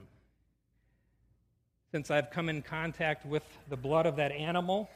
[1.92, 4.90] Since I've come in contact with the blood of that animal,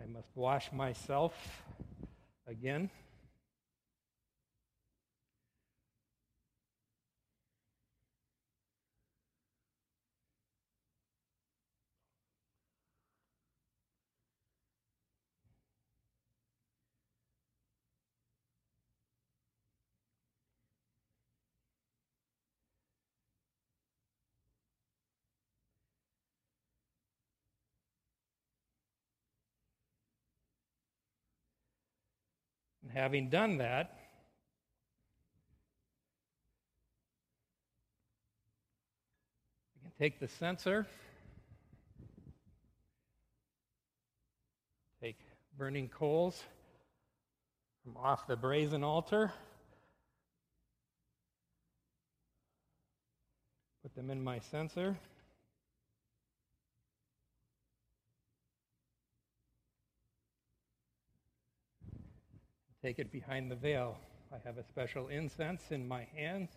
[0.00, 1.34] I must wash myself
[2.46, 2.90] again.
[33.00, 33.96] Having done that,
[39.74, 40.86] I can take the censer,
[45.02, 45.16] take
[45.56, 46.42] burning coals
[47.82, 49.32] from off the brazen altar,
[53.82, 54.94] put them in my censer.
[62.82, 63.98] Take it behind the veil.
[64.32, 66.48] I have a special incense in my hands.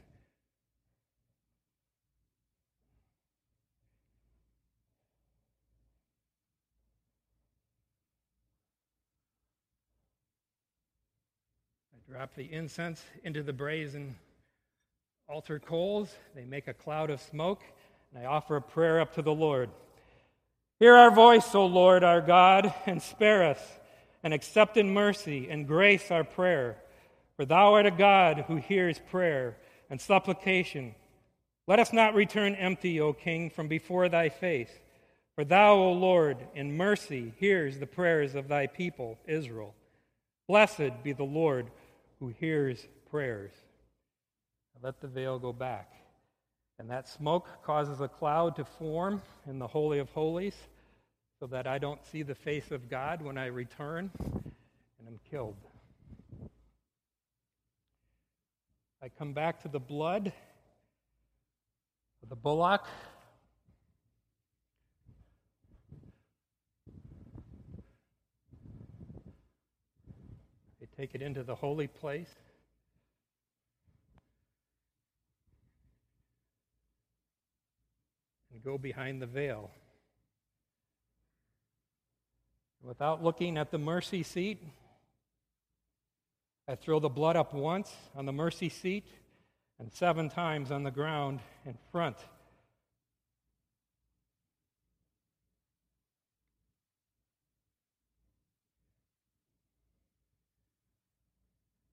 [11.94, 14.16] I drop the incense into the brazen
[15.28, 16.16] altar coals.
[16.36, 17.64] They make a cloud of smoke,
[18.14, 19.70] and I offer a prayer up to the Lord.
[20.80, 23.60] Hear our voice, O Lord our God, and spare us,
[24.24, 26.78] and accept in mercy and grace our prayer.
[27.36, 29.58] For thou art a God who hears prayer
[29.90, 30.96] and supplication.
[31.68, 34.72] Let us not return empty, O King, from before thy face.
[35.36, 39.74] For thou, O Lord, in mercy hears the prayers of thy people, Israel.
[40.48, 41.72] Blessed be the Lord
[42.20, 43.52] who hears prayers.
[44.84, 45.94] Let the veil go back.
[46.78, 50.56] And that smoke causes a cloud to form in the Holy of Holies
[51.44, 55.58] so that I don't see the face of God when I return and am killed.
[59.02, 60.32] I come back to the blood
[62.22, 62.88] of the bullock.
[70.82, 72.34] I take it into the holy place.
[78.54, 79.72] and go behind the veil.
[82.84, 84.62] Without looking at the mercy seat,
[86.68, 89.08] I throw the blood up once on the mercy seat
[89.80, 92.18] and seven times on the ground in front.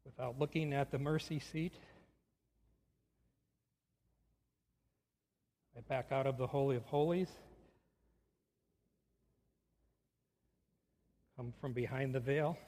[0.04, 1.74] Without looking at the mercy seat,
[5.76, 7.30] I back out of the Holy of Holies.
[11.40, 12.58] Come from behind the veil.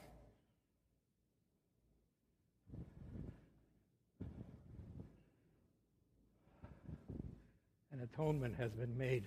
[7.91, 9.25] An atonement has been made.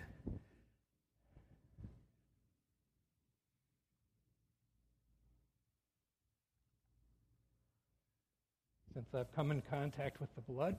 [8.94, 10.76] Since I've come in contact with the blood,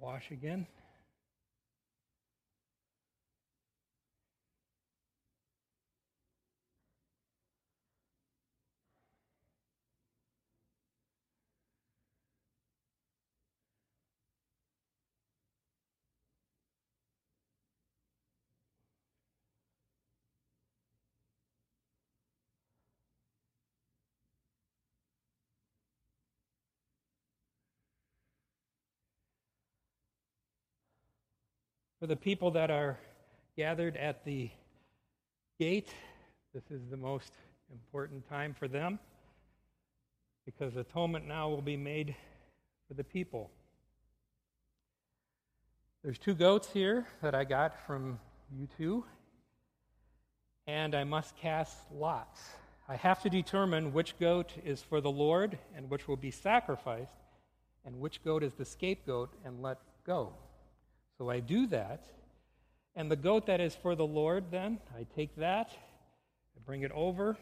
[0.00, 0.66] wash again.
[32.06, 33.00] For the people that are
[33.56, 34.48] gathered at the
[35.58, 35.88] gate,
[36.54, 37.32] this is the most
[37.72, 39.00] important time for them
[40.44, 42.14] because atonement now will be made
[42.86, 43.50] for the people.
[46.04, 48.20] There's two goats here that I got from
[48.56, 49.04] you two,
[50.68, 52.40] and I must cast lots.
[52.88, 57.18] I have to determine which goat is for the Lord and which will be sacrificed,
[57.84, 60.34] and which goat is the scapegoat and let go.
[61.18, 62.04] So I do that.
[62.94, 66.92] And the goat that is for the Lord, then, I take that, I bring it
[66.92, 67.36] over.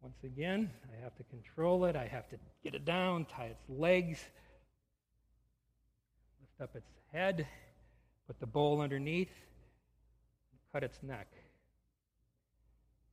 [0.00, 1.96] Once again, I have to control it.
[1.96, 4.20] I have to get it down, tie its legs,
[6.40, 7.46] lift up its head,
[8.26, 9.32] put the bowl underneath,
[10.72, 11.26] cut its neck.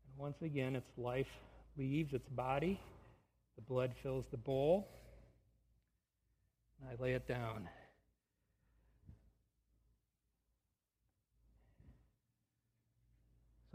[0.07, 1.39] And once again, its life
[1.77, 2.79] leaves its body.
[3.55, 4.87] The blood fills the bowl.
[6.87, 7.67] I lay it down.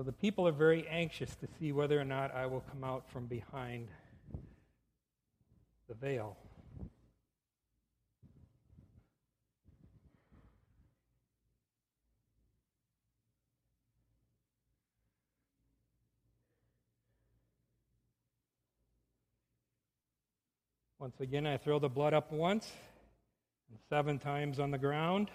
[0.00, 3.04] So the people are very anxious to see whether or not I will come out
[3.10, 3.88] from behind
[5.88, 6.38] the veil.
[20.98, 22.72] Once again, I throw the blood up once,
[23.68, 25.30] and seven times on the ground.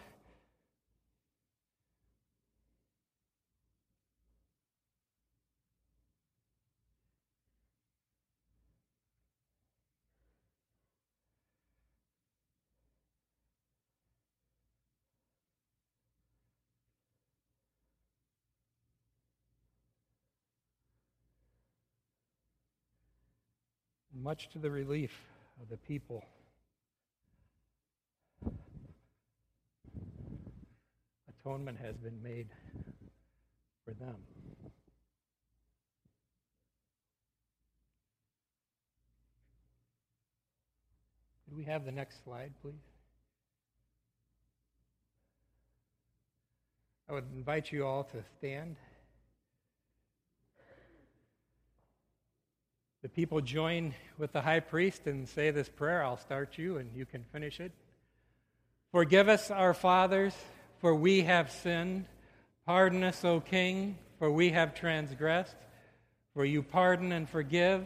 [24.26, 25.12] much to the relief
[25.62, 26.26] of the people.
[31.30, 32.48] Atonement has been made
[33.86, 34.16] for them.
[41.46, 42.74] Could we have the next slide, please?
[47.08, 48.76] I would invite you all to stand.
[53.06, 56.04] The people join with the high priest and say this prayer.
[56.04, 57.72] I'll start you and you can finish it.
[58.92, 60.34] Forgive us, our fathers,
[60.80, 62.08] for we have sinned.
[62.66, 65.56] Pardon us, O King, for we have transgressed.
[66.34, 67.86] For you pardon and forgive.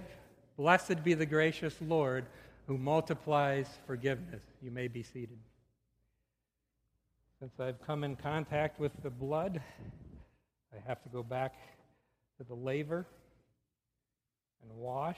[0.55, 2.26] Blessed be the gracious Lord
[2.67, 4.43] who multiplies forgiveness.
[4.61, 5.39] You may be seated.
[7.41, 9.61] Since I've come in contact with the blood,
[10.74, 11.55] I have to go back
[12.38, 13.05] to the laver
[14.64, 15.18] and wash.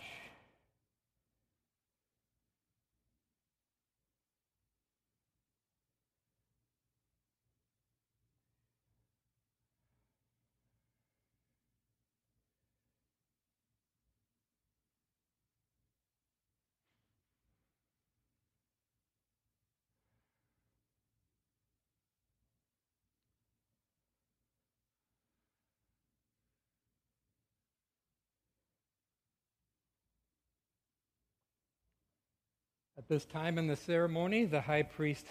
[32.98, 35.26] At this time in the ceremony, the high priest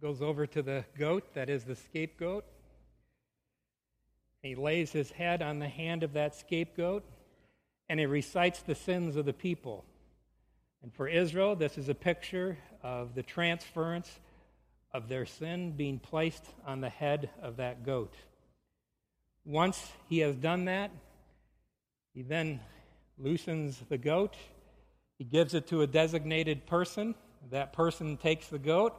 [0.00, 2.44] goes over to the goat, that is the scapegoat.
[4.40, 7.02] He lays his head on the hand of that scapegoat
[7.88, 9.84] and he recites the sins of the people.
[10.84, 14.20] And for Israel, this is a picture of the transference
[14.92, 18.14] of their sin being placed on the head of that goat.
[19.44, 20.92] Once he has done that,
[22.14, 22.60] he then
[23.18, 24.36] loosens the goat
[25.18, 27.14] he gives it to a designated person.
[27.50, 28.94] That person takes the goat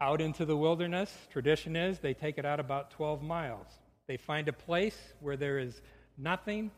[0.00, 1.12] out into the wilderness.
[1.30, 3.66] Tradition is they take it out about 12 miles.
[4.06, 5.80] They find a place where there is
[6.16, 6.70] nothing,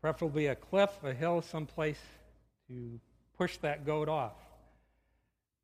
[0.00, 2.00] preferably a cliff, a hill, someplace
[2.68, 3.00] to
[3.36, 4.34] push that goat off.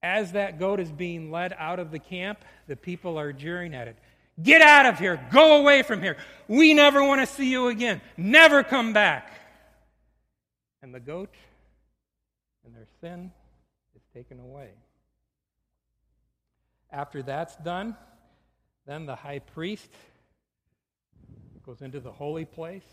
[0.03, 3.89] As that goat is being led out of the camp, the people are jeering at
[3.89, 3.97] it.
[4.41, 5.21] Get out of here.
[5.33, 6.17] Go away from here.
[6.47, 8.01] We never want to see you again.
[8.17, 9.33] Never come back.
[10.83, 11.35] And the goat
[12.65, 13.33] and their sin
[14.15, 14.71] taken away.
[16.91, 17.97] After that's done,
[18.87, 19.91] then the high priest
[21.67, 22.87] goes into the holy place.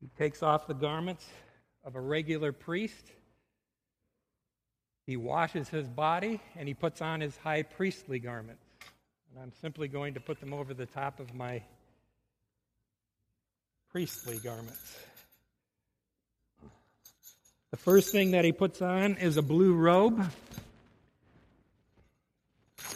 [0.00, 1.26] He takes off the garments
[1.82, 3.06] of a regular priest.
[5.06, 8.64] He washes his body and he puts on his high priestly garments.
[9.30, 11.62] And I'm simply going to put them over the top of my
[13.94, 14.98] priestly garments.
[17.70, 20.18] The first thing that he puts on is a blue robe.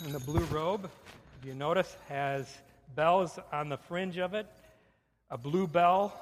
[0.03, 0.91] And the blue robe,
[1.41, 2.49] if you notice, has
[2.97, 4.49] bells on the fringe of it
[5.31, 6.13] a blue bell,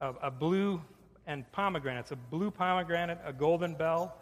[0.00, 0.80] a, a blue
[1.26, 4.16] and pomegranates, a blue pomegranate, a golden bell,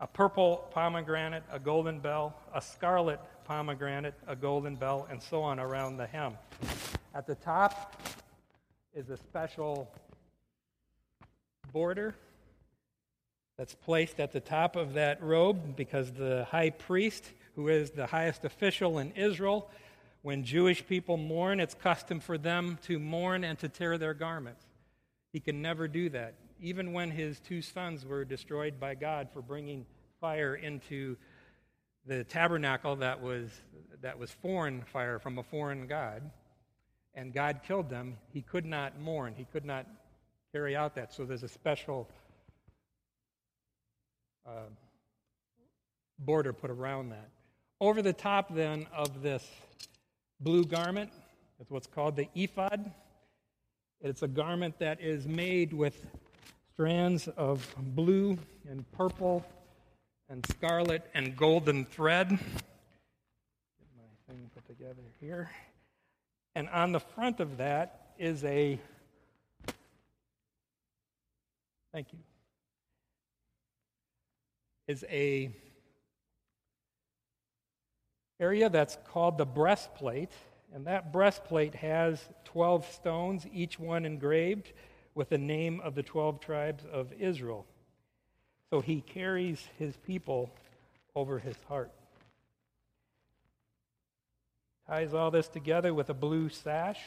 [0.00, 5.58] a purple pomegranate, a golden bell, a scarlet pomegranate, a golden bell, and so on
[5.58, 6.34] around the hem.
[7.14, 7.94] At the top,
[8.94, 9.90] is a special
[11.72, 12.14] border
[13.58, 17.24] that's placed at the top of that robe because the high priest,
[17.56, 19.68] who is the highest official in Israel,
[20.22, 24.64] when Jewish people mourn, it's custom for them to mourn and to tear their garments.
[25.32, 26.34] He can never do that.
[26.60, 29.86] Even when his two sons were destroyed by God for bringing
[30.20, 31.16] fire into
[32.06, 33.50] the tabernacle that was,
[34.02, 36.30] that was foreign fire from a foreign God,
[37.14, 39.34] and God killed them, he could not mourn.
[39.36, 39.86] He could not
[40.52, 41.12] carry out that.
[41.12, 42.08] So there's a special
[44.46, 44.68] uh,
[46.18, 47.28] border put around that.
[47.80, 49.48] Over the top, then, of this
[50.40, 51.10] blue garment
[51.60, 52.92] is what's called the ephod.
[54.00, 56.06] It's a garment that is made with
[56.72, 58.38] strands of blue
[58.68, 59.44] and purple
[60.28, 62.28] and scarlet and golden thread.
[62.28, 62.38] Get
[63.96, 65.50] my thing put together here.
[66.54, 68.78] And on the front of that is a,
[71.92, 72.18] thank you,
[74.86, 75.50] is a
[78.38, 80.32] area that's called the breastplate.
[80.72, 84.72] And that breastplate has 12 stones, each one engraved
[85.14, 87.64] with the name of the 12 tribes of Israel.
[88.70, 90.50] So he carries his people
[91.14, 91.92] over his heart
[94.94, 97.00] ties all this together with a blue sash.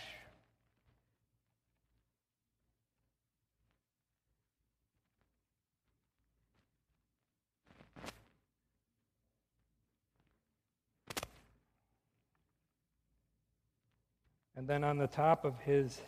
[14.58, 16.02] And then on the top of his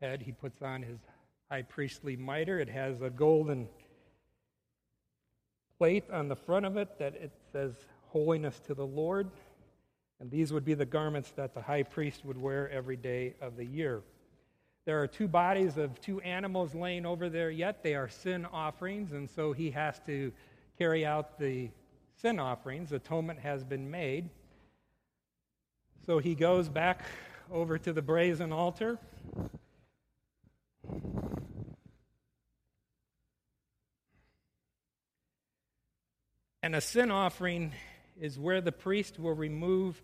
[0.00, 0.98] head, he puts on his
[1.50, 2.58] high priestly mitre.
[2.58, 3.68] It has a golden
[5.76, 7.74] plate on the front of it that it says
[8.08, 9.30] holiness to the Lord.
[10.20, 13.56] And these would be the garments that the high priest would wear every day of
[13.56, 14.02] the year.
[14.84, 17.82] There are two bodies of two animals laying over there yet.
[17.82, 20.32] They are sin offerings, and so he has to
[20.78, 21.70] carry out the
[22.16, 22.92] sin offerings.
[22.92, 24.28] Atonement has been made.
[26.06, 27.04] So he goes back
[27.50, 28.98] over to the brazen altar.
[36.62, 37.72] And a sin offering
[38.20, 40.00] is where the priest will remove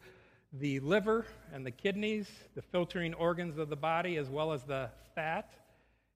[0.52, 4.90] the liver and the kidneys, the filtering organs of the body, as well as the
[5.14, 5.52] fat.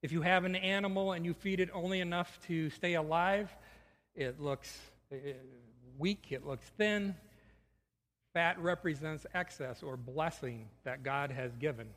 [0.03, 3.55] If you have an animal and you feed it only enough to stay alive,
[4.15, 4.79] it looks
[5.99, 7.15] weak, it looks thin.
[8.33, 11.89] Fat represents excess or blessing that God has given.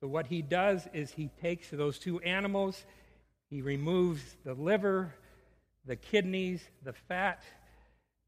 [0.00, 2.84] So, what he does is he takes those two animals,
[3.48, 5.14] he removes the liver,
[5.86, 7.42] the kidneys, the fat.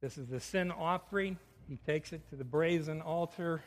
[0.01, 1.39] This is the sin offering.
[1.69, 3.63] He takes it to the brazen altar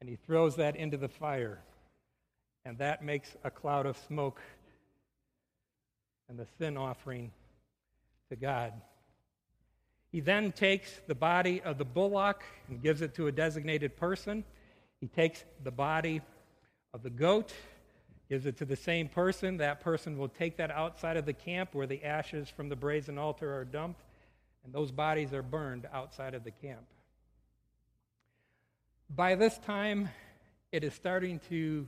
[0.00, 1.60] and he throws that into the fire.
[2.64, 4.40] And that makes a cloud of smoke
[6.28, 7.30] and the sin offering
[8.30, 8.72] to God.
[10.10, 14.44] He then takes the body of the bullock and gives it to a designated person.
[15.00, 16.20] He takes the body
[16.94, 17.52] of the goat,
[18.28, 19.58] gives it to the same person.
[19.58, 23.18] That person will take that outside of the camp where the ashes from the brazen
[23.18, 24.02] altar are dumped
[24.64, 26.82] and those bodies are burned outside of the camp.
[29.14, 30.08] By this time,
[30.70, 31.86] it is starting to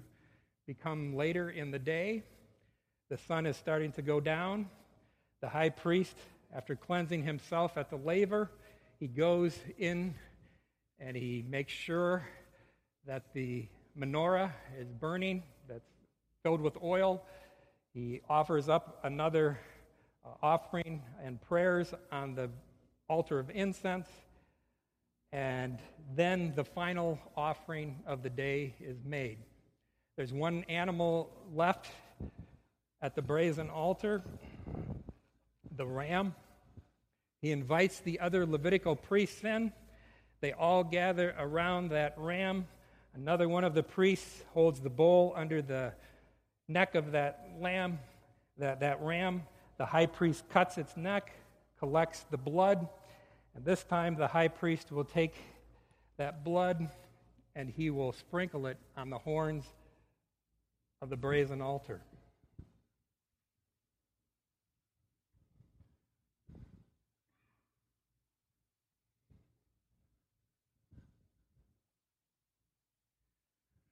[0.66, 2.22] become later in the day.
[3.08, 4.68] The sun is starting to go down.
[5.40, 6.16] The high priest,
[6.54, 8.50] after cleansing himself at the laver,
[8.98, 10.14] he goes in
[10.98, 12.26] and he makes sure
[13.06, 13.66] that the
[13.98, 15.42] menorah is burning,
[16.44, 17.22] filled with oil.
[17.94, 19.58] He offers up another
[20.22, 22.50] uh, offering and prayers on the
[23.08, 24.06] altar of incense.
[25.32, 25.78] And
[26.14, 29.38] then the final offering of the day is made.
[30.18, 31.86] There's one animal left
[33.00, 34.22] at the brazen altar,
[35.74, 36.34] the ram.
[37.40, 39.72] He invites the other Levitical priests in.
[40.42, 42.66] They all gather around that ram.
[43.14, 45.94] Another one of the priests holds the bowl under the
[46.68, 47.98] neck of that lamb,
[48.58, 49.42] that, that ram.
[49.76, 51.32] The high priest cuts its neck,
[51.78, 52.88] collects the blood,
[53.54, 55.34] and this time the high priest will take
[56.16, 56.88] that blood
[57.56, 59.64] and he will sprinkle it on the horns
[61.00, 62.00] of the brazen altar.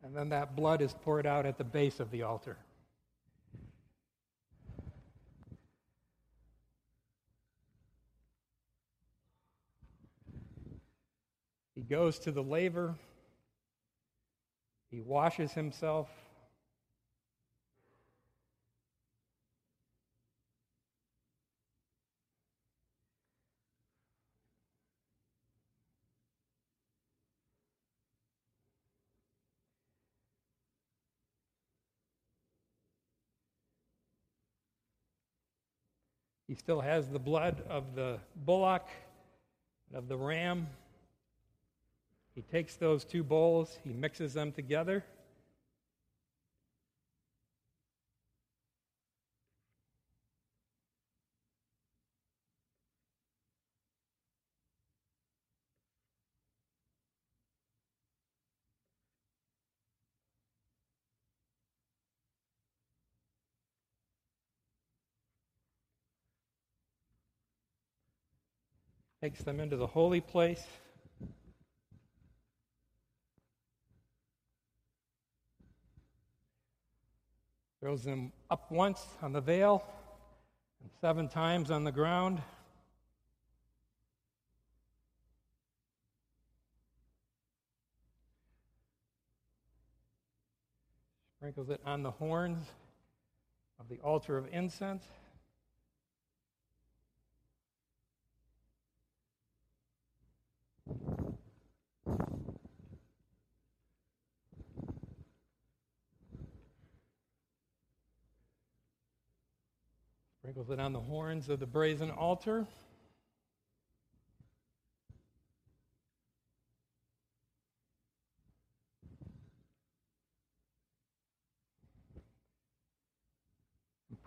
[0.03, 2.57] And then that blood is poured out at the base of the altar.
[11.75, 12.97] He goes to the laver,
[14.91, 16.09] he washes himself.
[36.49, 38.89] He still has the blood of the bullock,
[39.89, 40.69] and of the ram.
[42.35, 45.05] He takes those two bowls, he mixes them together.
[69.23, 70.65] Takes them into the holy place.
[77.81, 79.85] throws them up once on the veil
[80.81, 82.41] and seven times on the ground.
[91.39, 92.65] Sprinkles it on the horns
[93.81, 95.05] of the altar of incense.
[110.41, 112.67] Sprinkles it on the horns of the brazen altar.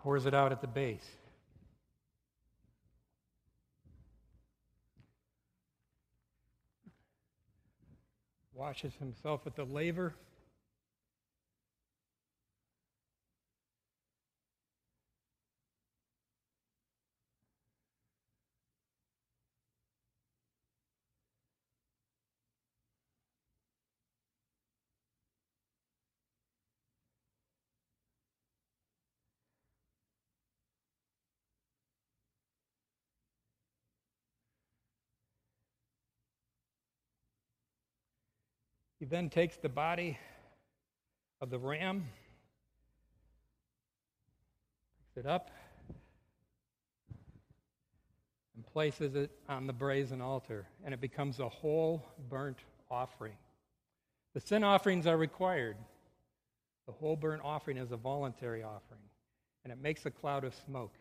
[0.06, 1.25] pours it out at the base.
[8.56, 10.14] Washes himself at the laver.
[38.98, 40.18] He then takes the body
[41.40, 42.06] of the ram,
[44.98, 45.50] picks it up,
[48.54, 52.58] and places it on the brazen altar, and it becomes a whole burnt
[52.90, 53.36] offering.
[54.32, 55.76] The sin offerings are required.
[56.86, 59.02] The whole burnt offering is a voluntary offering,
[59.64, 60.94] and it makes a cloud of smoke.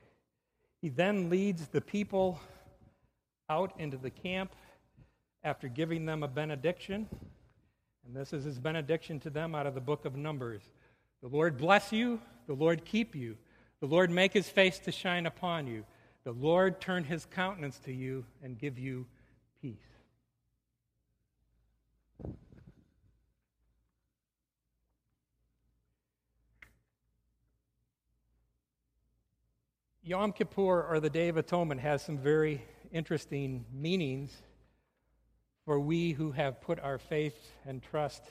[0.81, 2.41] He then leads the people
[3.49, 4.53] out into the camp
[5.43, 7.07] after giving them a benediction.
[8.05, 10.61] And this is his benediction to them out of the book of Numbers.
[11.21, 13.35] The Lord bless you, the Lord keep you,
[13.79, 15.85] the Lord make his face to shine upon you,
[16.23, 19.07] the Lord turn his countenance to you and give you
[19.61, 19.77] peace.
[30.03, 34.43] Yom Kippur, or the Day of Atonement, has some very interesting meanings
[35.65, 38.23] for we who have put our faith and trust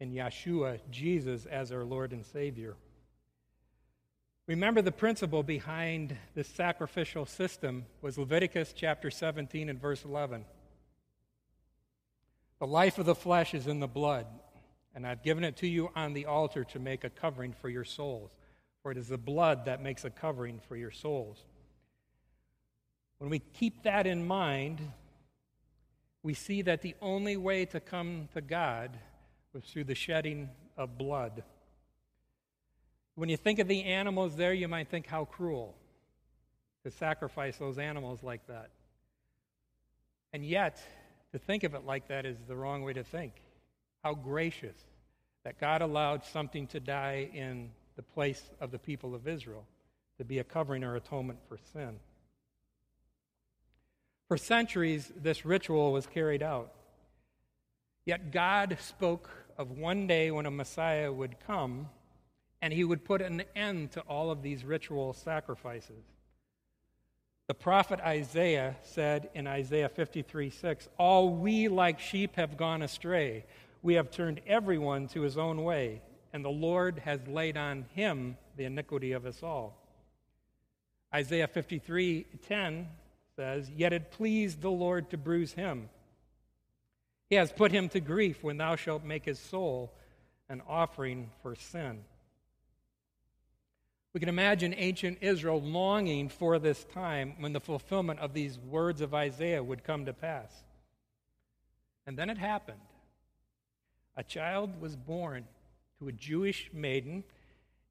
[0.00, 2.76] in Yeshua, Jesus, as our Lord and Savior.
[4.46, 10.44] Remember the principle behind this sacrificial system was Leviticus chapter 17 and verse 11.
[12.58, 14.26] The life of the flesh is in the blood,
[14.94, 17.84] and I've given it to you on the altar to make a covering for your
[17.84, 18.34] souls.
[18.82, 21.44] For it is the blood that makes a covering for your souls.
[23.18, 24.80] When we keep that in mind,
[26.22, 28.98] we see that the only way to come to God
[29.52, 31.42] was through the shedding of blood.
[33.14, 35.74] When you think of the animals there, you might think how cruel
[36.84, 38.70] to sacrifice those animals like that.
[40.32, 40.80] And yet,
[41.32, 43.32] to think of it like that is the wrong way to think.
[44.04, 44.76] How gracious
[45.44, 49.64] that God allowed something to die in the place of the people of Israel
[50.18, 51.98] to be a covering or atonement for sin.
[54.28, 56.72] For centuries, this ritual was carried out.
[58.04, 61.88] Yet God spoke of one day when a Messiah would come
[62.60, 66.04] and he would put an end to all of these ritual sacrifices.
[67.46, 73.46] The prophet Isaiah said in Isaiah 53 6, All we like sheep have gone astray.
[73.80, 76.02] We have turned everyone to his own way,
[76.34, 79.78] and the Lord has laid on him the iniquity of us all.
[81.14, 82.88] Isaiah 53 10
[83.38, 85.90] says, Yet it pleased the Lord to bruise him.
[87.30, 89.92] He has put him to grief when thou shalt make his soul
[90.48, 92.00] an offering for sin.
[94.12, 99.00] We can imagine ancient Israel longing for this time when the fulfillment of these words
[99.00, 100.52] of Isaiah would come to pass.
[102.08, 102.80] And then it happened.
[104.16, 105.44] A child was born
[106.00, 107.22] to a Jewish maiden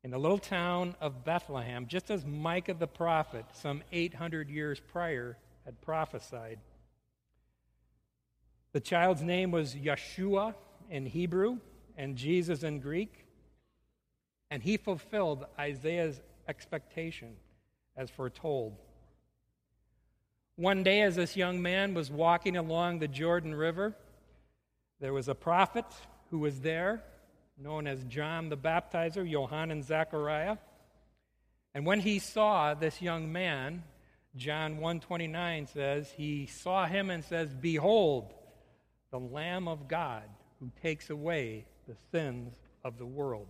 [0.07, 5.35] in the little town of Bethlehem, just as Micah the prophet, some 800 years prior,
[5.65, 6.59] had prophesied.
[8.71, 10.55] The child's name was Yeshua
[10.89, 11.57] in Hebrew
[11.97, 13.25] and Jesus in Greek,
[14.49, 17.35] and he fulfilled Isaiah's expectation
[17.97, 18.77] as foretold.
[20.55, 23.93] One day, as this young man was walking along the Jordan River,
[25.01, 25.83] there was a prophet
[26.31, 27.03] who was there
[27.57, 30.57] known as John the Baptizer, Johann and Zechariah.
[31.73, 33.83] And when he saw this young man,
[34.35, 38.33] John 129 says, he saw him and says, Behold,
[39.11, 40.23] the Lamb of God
[40.59, 43.47] who takes away the sins of the world.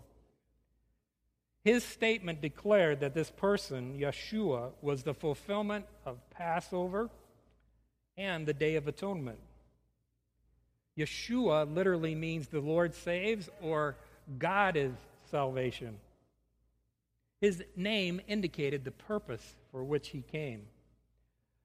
[1.63, 7.09] His statement declared that this person, Yeshua, was the fulfillment of Passover
[8.15, 9.39] and the Day of Atonement.
[10.97, 13.95] Yeshua literally means the Lord saves or
[14.39, 14.93] God is
[15.29, 15.97] salvation.
[17.39, 20.63] His name indicated the purpose for which he came.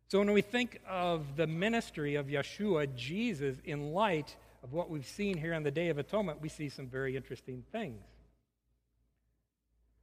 [0.08, 5.06] So when we think of the ministry of Yeshua, Jesus, in light of what we've
[5.06, 8.04] seen here on the Day of Atonement, we see some very interesting things.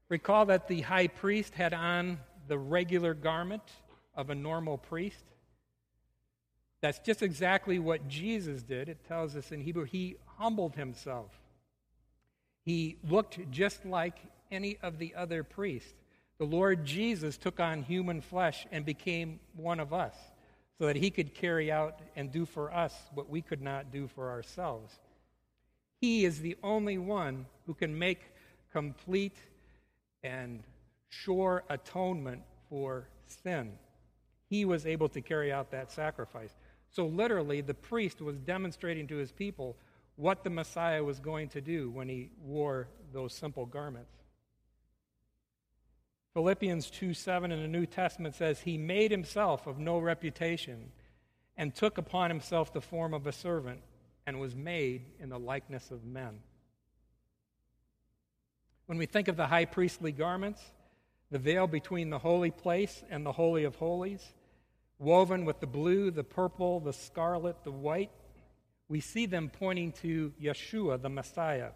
[0.10, 3.62] Recall that the high priest had on the regular garment
[4.16, 5.24] of a normal priest.
[6.82, 8.88] That's just exactly what Jesus did.
[8.88, 11.32] It tells us in Hebrew, he humbled himself.
[12.66, 14.18] He looked just like
[14.52, 15.94] any of the other priests.
[16.38, 20.16] The Lord Jesus took on human flesh and became one of us
[20.78, 24.08] so that he could carry out and do for us what we could not do
[24.08, 24.98] for ourselves.
[26.00, 28.22] He is the only one who can make
[28.72, 29.36] complete
[30.24, 30.64] and
[31.10, 33.10] sure atonement for
[33.44, 33.74] sin.
[34.50, 36.56] He was able to carry out that sacrifice.
[36.92, 39.78] So, literally, the priest was demonstrating to his people
[40.16, 44.12] what the Messiah was going to do when he wore those simple garments.
[46.34, 50.92] Philippians 2 7 in the New Testament says, He made himself of no reputation
[51.58, 53.82] and took upon himself the form of a servant
[54.26, 56.40] and was made in the likeness of men.
[58.86, 60.62] When we think of the high priestly garments,
[61.32, 64.26] the veil between the holy place and the Holy of Holies,
[65.00, 68.12] woven with the blue, the purple, the scarlet, the white,
[68.90, 71.70] we see them pointing to Yeshua, the Messiah.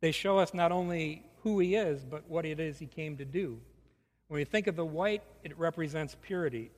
[0.00, 3.24] They show us not only who he is, but what it is he came to
[3.24, 3.60] do.
[4.28, 6.70] When we think of the white, it represents purity.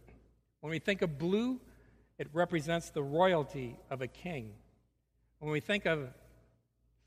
[0.60, 1.60] When we think of blue,
[2.18, 4.52] it represents the royalty of a king.
[5.38, 6.08] When we think of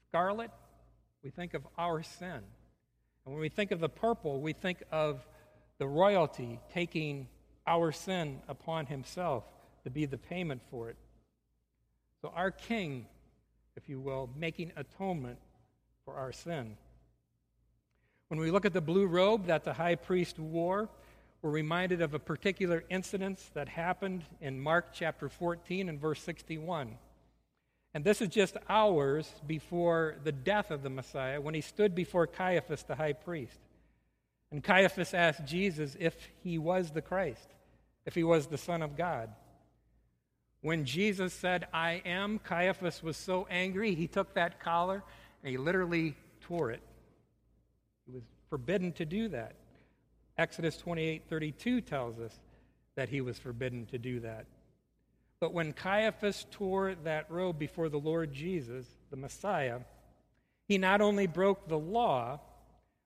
[0.08, 0.52] scarlet,
[1.24, 2.42] we think of our sin.
[3.26, 5.26] And when we think of the purple, we think of
[5.80, 7.28] the royalty taking
[7.68, 9.44] our sin upon himself
[9.84, 10.96] to be the payment for it.
[12.22, 13.06] So, our king,
[13.76, 15.38] if you will, making atonement
[16.06, 16.78] for our sin.
[18.30, 20.90] When we look at the blue robe that the high priest wore,
[21.42, 26.98] we're reminded of a particular incident that happened in Mark chapter 14 and verse 61.
[27.94, 32.28] And this is just hours before the death of the Messiah when he stood before
[32.28, 33.60] Caiaphas, the high priest.
[34.52, 37.54] And Caiaphas asked Jesus if he was the Christ,
[38.08, 39.30] if he was the Son of God.
[40.62, 45.04] When Jesus said, I am, Caiaphas was so angry, he took that collar
[45.44, 46.82] and he literally tore it.
[48.06, 49.56] He was forbidden to do that.
[50.38, 52.40] Exodus 28 32 tells us
[52.96, 54.46] that he was forbidden to do that.
[55.40, 59.82] But when Caiaphas tore that robe before the Lord Jesus, the Messiah,
[60.68, 62.40] he not only broke the law,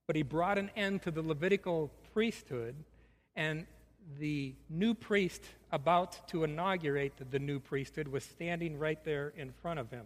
[0.07, 2.75] but he brought an end to the Levitical priesthood,
[3.35, 3.65] and
[4.19, 9.79] the new priest about to inaugurate the new priesthood was standing right there in front
[9.79, 10.05] of him.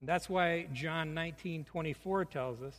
[0.00, 2.74] And that's why John 19 24 tells us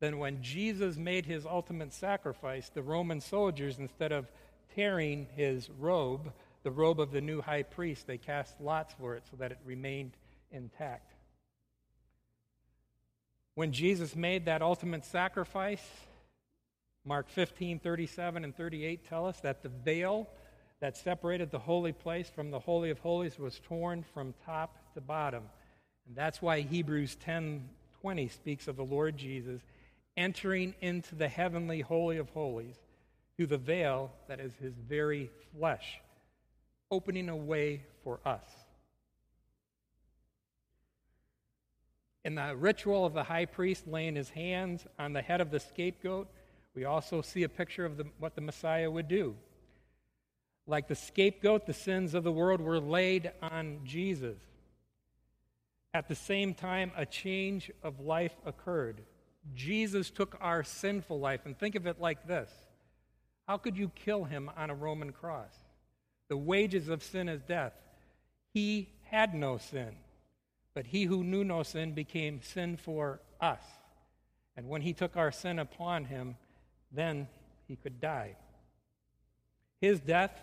[0.00, 4.30] that when Jesus made his ultimate sacrifice, the Roman soldiers, instead of
[4.74, 6.32] tearing his robe,
[6.64, 9.58] the robe of the new high priest, they cast lots for it so that it
[9.64, 10.16] remained
[10.50, 11.12] intact.
[13.54, 15.86] When Jesus made that ultimate sacrifice,
[17.04, 20.28] Mark 15, 37 and 38 tell us that the veil
[20.80, 25.00] that separated the holy place from the Holy of Holies was torn from top to
[25.00, 25.44] bottom.
[26.06, 27.68] And that's why Hebrews 10,
[28.00, 29.62] 20 speaks of the Lord Jesus
[30.16, 32.76] entering into the heavenly Holy of Holies
[33.36, 36.00] through the veil that is his very flesh,
[36.90, 38.44] opening a way for us.
[42.24, 45.58] In the ritual of the high priest laying his hands on the head of the
[45.58, 46.28] scapegoat,
[46.74, 49.34] we also see a picture of the, what the Messiah would do.
[50.66, 54.38] Like the scapegoat, the sins of the world were laid on Jesus.
[55.92, 59.02] At the same time, a change of life occurred.
[59.54, 61.40] Jesus took our sinful life.
[61.44, 62.50] And think of it like this
[63.46, 65.52] How could you kill him on a Roman cross?
[66.28, 67.74] The wages of sin is death.
[68.54, 69.96] He had no sin,
[70.74, 73.62] but he who knew no sin became sin for us.
[74.56, 76.36] And when he took our sin upon him,
[76.92, 77.28] then
[77.66, 78.36] he could die.
[79.80, 80.38] His death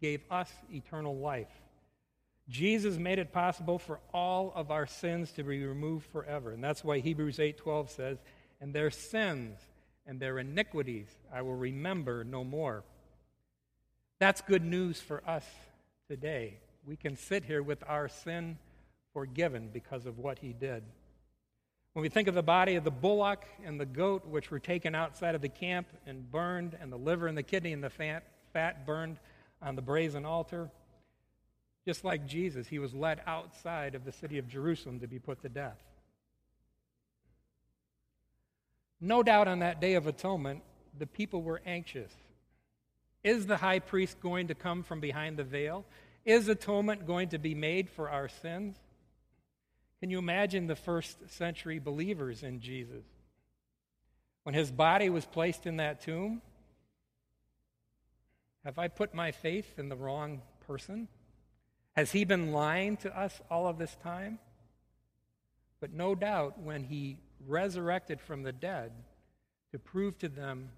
[0.00, 1.48] gave us eternal life.
[2.48, 6.52] Jesus made it possible for all of our sins to be removed forever.
[6.52, 8.18] And that's why Hebrews 8:12 says,
[8.60, 9.60] "And their sins
[10.06, 12.84] and their iniquities I will remember no more."
[14.18, 15.46] That's good news for us
[16.08, 16.60] today.
[16.84, 18.58] We can sit here with our sin
[19.12, 20.84] forgiven because of what he did.
[21.98, 24.94] When we think of the body of the bullock and the goat, which were taken
[24.94, 28.22] outside of the camp and burned, and the liver and the kidney and the fat,
[28.52, 29.18] fat burned
[29.60, 30.70] on the brazen altar,
[31.84, 35.42] just like Jesus, he was led outside of the city of Jerusalem to be put
[35.42, 35.82] to death.
[39.00, 40.62] No doubt on that day of atonement,
[40.96, 42.12] the people were anxious.
[43.24, 45.84] Is the high priest going to come from behind the veil?
[46.24, 48.76] Is atonement going to be made for our sins?
[50.00, 53.04] Can you imagine the first century believers in Jesus?
[54.44, 56.40] When his body was placed in that tomb,
[58.64, 61.08] have I put my faith in the wrong person?
[61.96, 64.38] Has he been lying to us all of this time?
[65.80, 68.92] But no doubt, when he resurrected from the dead
[69.72, 70.70] to prove to them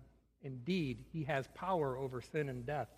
[0.43, 2.89] Indeed, he has power over sin and death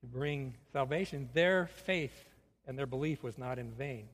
[0.00, 1.28] to bring salvation.
[1.34, 2.28] Their faith
[2.66, 4.08] and their belief was not in vain.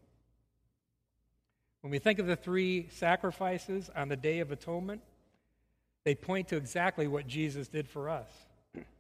[1.81, 5.03] When we think of the three sacrifices on the Day of Atonement,
[6.05, 8.29] they point to exactly what Jesus did for us.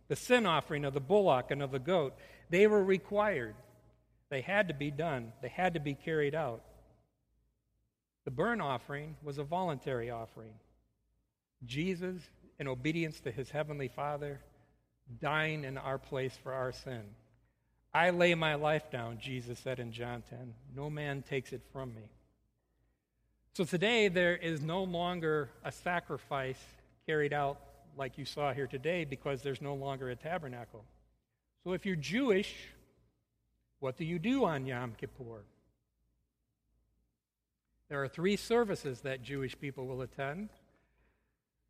[0.09, 2.15] The sin offering of the bullock and of the goat,
[2.51, 3.55] they were required.
[4.31, 6.63] They had to be done, they had to be carried out.
[8.25, 10.53] The burnt offering was a voluntary offering.
[11.65, 12.21] Jesus,
[12.59, 14.41] in obedience to his heavenly Father,
[15.21, 17.03] dying in our place for our sin.
[17.95, 20.55] I lay my life down, Jesus said in John 10.
[20.77, 22.03] No man takes it from me.
[23.59, 26.61] So today, there is no longer a sacrifice
[27.07, 27.59] carried out
[27.97, 30.85] like you saw here today because there's no longer a tabernacle.
[31.65, 32.55] So if you're Jewish,
[33.81, 35.43] what do you do on Yom Kippur?
[37.89, 40.51] There are three services that Jewish people will attend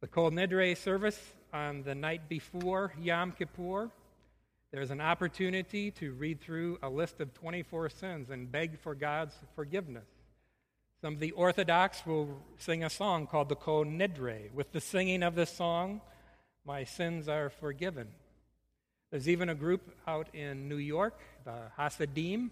[0.02, 1.18] the Kol Nidre service
[1.54, 3.90] on the night before Yom Kippur.
[4.72, 9.36] There's an opportunity to read through a list of 24 sins and beg for God's
[9.56, 10.17] forgiveness.
[11.00, 14.52] Some of the Orthodox will sing a song called the Kol Nidre.
[14.52, 16.00] With the singing of this song,
[16.64, 18.08] my sins are forgiven.
[19.12, 22.50] There's even a group out in New York, the Hasidim.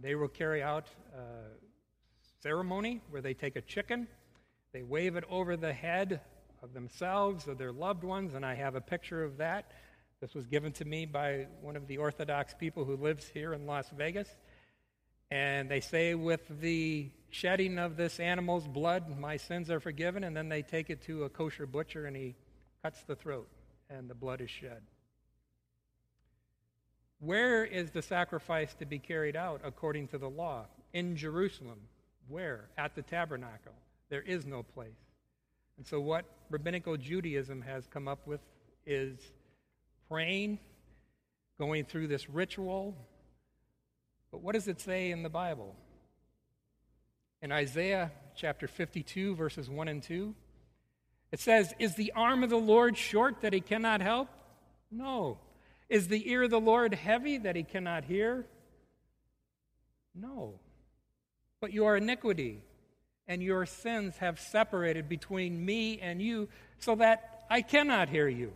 [0.00, 1.20] They will carry out a
[2.42, 4.08] ceremony where they take a chicken,
[4.72, 6.22] they wave it over the head
[6.62, 9.72] of themselves, of their loved ones, and I have a picture of that.
[10.22, 13.66] This was given to me by one of the Orthodox people who lives here in
[13.66, 14.28] Las Vegas.
[15.30, 20.24] And they say, with the shedding of this animal's blood, my sins are forgiven.
[20.24, 22.34] And then they take it to a kosher butcher and he
[22.82, 23.48] cuts the throat,
[23.90, 24.82] and the blood is shed.
[27.20, 30.66] Where is the sacrifice to be carried out according to the law?
[30.92, 31.80] In Jerusalem.
[32.28, 32.68] Where?
[32.78, 33.74] At the tabernacle.
[34.08, 34.92] There is no place.
[35.76, 38.40] And so, what rabbinical Judaism has come up with
[38.86, 39.18] is
[40.08, 40.58] praying,
[41.58, 42.96] going through this ritual.
[44.30, 45.74] But what does it say in the Bible?
[47.40, 50.34] In Isaiah chapter 52, verses 1 and 2,
[51.32, 54.28] it says, Is the arm of the Lord short that he cannot help?
[54.90, 55.38] No.
[55.88, 58.46] Is the ear of the Lord heavy that he cannot hear?
[60.14, 60.54] No.
[61.60, 62.62] But your iniquity
[63.26, 66.48] and your sins have separated between me and you
[66.78, 68.52] so that I cannot hear you.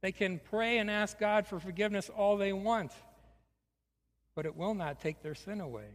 [0.00, 2.92] They can pray and ask God for forgiveness all they want,
[4.34, 5.88] but it will not take their sin away.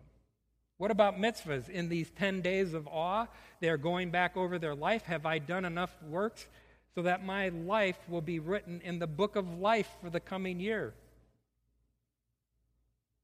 [0.77, 1.69] What about mitzvahs?
[1.69, 3.27] In these 10 days of awe,
[3.59, 5.03] they're going back over their life.
[5.03, 6.45] Have I done enough works
[6.93, 10.59] so that my life will be written in the book of life for the coming
[10.59, 10.93] year?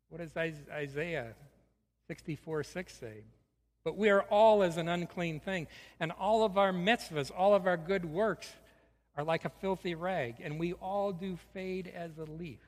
[0.10, 0.32] What does
[0.72, 1.34] Isaiah
[2.08, 3.24] 64 6 say?
[3.84, 5.68] But we are all as an unclean thing.
[6.00, 8.52] And all of our mitzvahs, all of our good works
[9.16, 12.62] are like a filthy rag, and we all do fade as a leaf.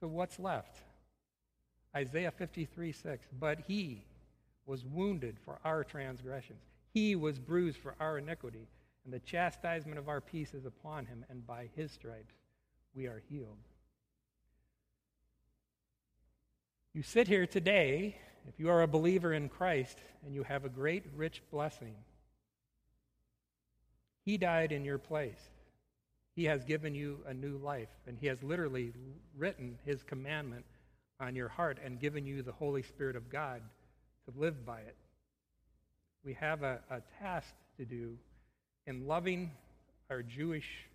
[0.00, 0.76] So what's left?
[1.96, 3.26] Isaiah 53 6.
[3.38, 4.04] But he
[4.66, 8.68] was wounded for our transgressions, he was bruised for our iniquity,
[9.04, 12.34] and the chastisement of our peace is upon him, and by his stripes
[12.94, 13.58] we are healed.
[16.94, 18.16] You sit here today
[18.46, 21.94] if you are a believer in Christ and you have a great, rich blessing,
[24.24, 25.50] He died in your place.
[26.34, 28.92] He has given you a new life, and He has literally
[29.36, 30.64] written His commandment
[31.20, 33.62] on your heart and given you the Holy Spirit of God
[34.24, 34.96] to live by it.
[36.24, 38.16] We have a, a task to do
[38.86, 39.50] in loving
[40.10, 40.86] our Jewish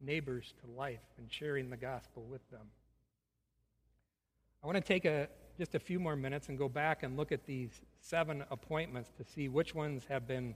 [0.00, 2.66] neighbors to life and sharing the gospel with them.
[4.62, 7.32] I want to take a, just a few more minutes and go back and look
[7.32, 7.70] at these
[8.00, 10.54] seven appointments to see which ones have been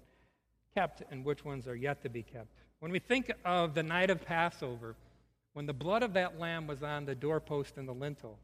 [0.75, 2.49] kept and which ones are yet to be kept.
[2.81, 4.95] When we think of the night of Passover,
[5.53, 8.39] when the blood of that lamb was on the doorpost and the lintel,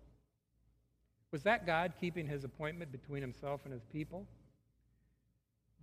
[1.34, 4.24] was that God keeping his appointment between himself and his people?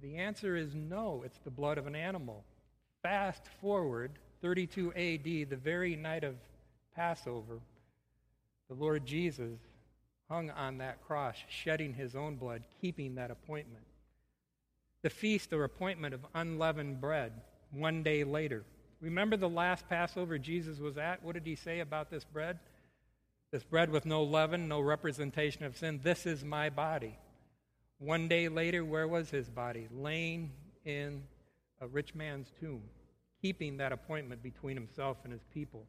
[0.02, 2.46] The answer is no, it's the blood of an animal.
[3.04, 6.36] Fast forward 32 AD, the very night of
[6.96, 7.60] Passover,
[8.70, 9.60] the Lord Jesus
[10.30, 13.84] hung on that cross, shedding his own blood, keeping that appointment.
[15.02, 17.34] The feast or appointment of unleavened bread,
[17.72, 18.64] one day later.
[19.02, 21.22] Remember the last Passover Jesus was at?
[21.22, 22.58] What did he say about this bread?
[23.52, 26.00] This bread with no leaven, no representation of sin.
[26.04, 27.18] This is my body.
[28.00, 29.88] One day later, where was his body?
[29.92, 30.52] Laying
[30.86, 31.24] in
[31.82, 32.82] a rich man's tomb,
[33.42, 35.86] keeping that appointment between himself and his people.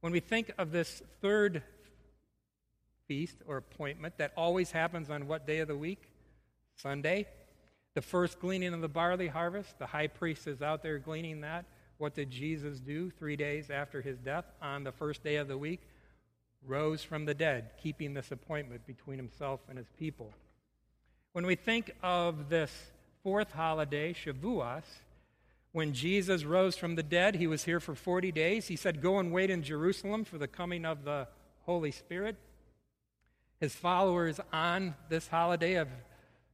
[0.00, 1.62] When we think of this third
[3.06, 6.10] feast or appointment that always happens on what day of the week?
[6.76, 7.26] Sunday.
[7.94, 9.78] The first gleaning of the barley harvest.
[9.78, 11.66] The high priest is out there gleaning that.
[11.98, 15.56] What did Jesus do three days after his death on the first day of the
[15.56, 15.80] week?
[16.66, 20.32] Rose from the dead, keeping this appointment between himself and his people.
[21.32, 22.72] When we think of this
[23.22, 24.84] fourth holiday, Shavuos,
[25.72, 28.66] when Jesus rose from the dead, he was here for 40 days.
[28.68, 31.28] He said, Go and wait in Jerusalem for the coming of the
[31.66, 32.36] Holy Spirit.
[33.60, 35.88] His followers on this holiday of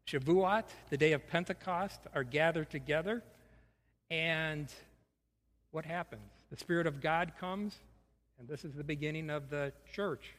[0.08, 3.22] Shavuot, the day of Pentecost, are gathered together.
[4.10, 4.66] And
[5.70, 6.28] what happens?
[6.50, 7.76] The Spirit of God comes,
[8.42, 10.34] and this is the beginning of the church.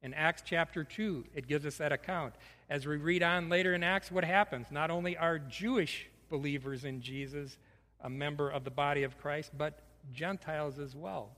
[0.00, 2.34] In Acts chapter 2, it gives us that account.
[2.70, 4.68] As we read on later in Acts, what happens?
[4.70, 7.58] Not only are Jewish believers in Jesus
[8.00, 9.82] a member of the body of Christ, but
[10.12, 11.30] Gentiles as well.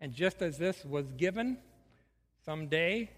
[0.00, 1.58] And just as this was given,
[2.46, 3.10] someday,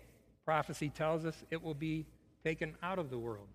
[0.44, 2.04] prophecy tells us it will be
[2.42, 3.46] taken out of the world.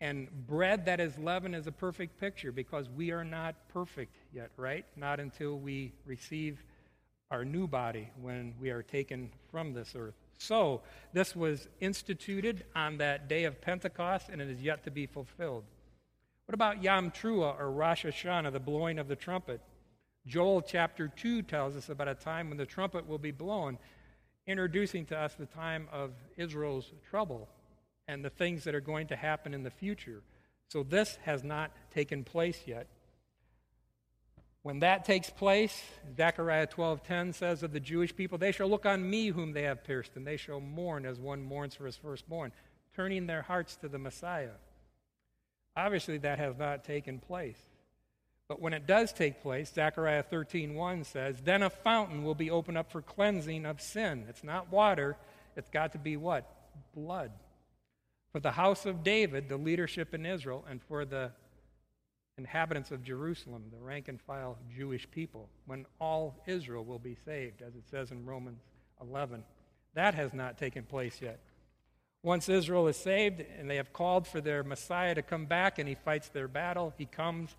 [0.00, 4.52] And bread that is leavened is a perfect picture because we are not perfect yet,
[4.56, 4.86] right?
[4.96, 6.64] Not until we receive
[7.34, 10.14] our new body when we are taken from this earth.
[10.38, 10.82] So,
[11.12, 15.64] this was instituted on that day of Pentecost and it is yet to be fulfilled.
[16.46, 19.60] What about Yom Teruah or Rosh Hashanah, the blowing of the trumpet?
[20.26, 23.78] Joel chapter 2 tells us about a time when the trumpet will be blown,
[24.46, 27.48] introducing to us the time of Israel's trouble
[28.06, 30.22] and the things that are going to happen in the future.
[30.68, 32.86] So this has not taken place yet.
[34.64, 35.84] When that takes place,
[36.16, 39.84] Zechariah 12:10 says of the Jewish people, they shall look on me whom they have
[39.84, 42.50] pierced, and they shall mourn as one mourns for his firstborn,
[42.96, 44.54] turning their hearts to the Messiah.
[45.76, 47.60] Obviously that has not taken place.
[48.48, 52.78] But when it does take place, Zechariah 13:1 says, "Then a fountain will be opened
[52.78, 55.18] up for cleansing of sin." It's not water,
[55.56, 56.50] it's got to be what?
[56.94, 57.32] Blood
[58.32, 61.30] for the house of David, the leadership in Israel, and for the
[62.38, 67.62] inhabitants of Jerusalem, the rank and file Jewish people, when all Israel will be saved,
[67.62, 68.60] as it says in Romans
[69.00, 69.44] 11.
[69.94, 71.40] That has not taken place yet.
[72.22, 75.88] Once Israel is saved and they have called for their Messiah to come back and
[75.88, 77.54] he fights their battle, he comes,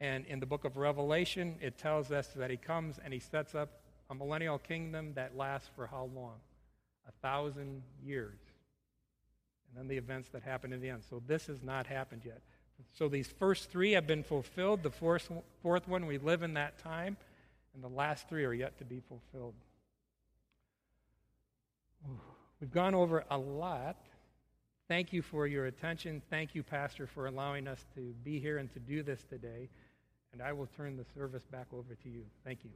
[0.00, 3.54] and in the book of Revelation, it tells us that he comes and he sets
[3.54, 6.36] up a millennial kingdom that lasts for how long?
[7.08, 8.38] A thousand years
[9.70, 11.02] and then the events that happen in the end.
[11.08, 12.40] So this has not happened yet.
[12.92, 14.82] So these first three have been fulfilled.
[14.82, 15.30] The fourth,
[15.62, 17.16] fourth one, we live in that time.
[17.74, 19.54] And the last three are yet to be fulfilled.
[22.60, 23.96] We've gone over a lot.
[24.88, 26.20] Thank you for your attention.
[26.30, 29.68] Thank you, Pastor, for allowing us to be here and to do this today.
[30.32, 32.24] And I will turn the service back over to you.
[32.44, 32.70] Thank you.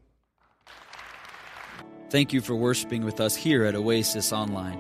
[2.11, 4.79] Thank you for worshiping with us here at Oasis Online.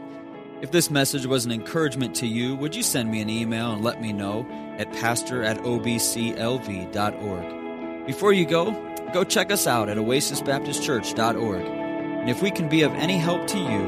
[0.64, 3.84] If this message was an encouragement to you, would you send me an email and
[3.84, 4.46] let me know
[4.78, 6.86] at pastor at obclv.org?
[8.06, 8.72] Before you go,
[9.12, 11.66] go check us out at oasisbaptistchurch.org.
[11.66, 13.82] And if we can be of any help to you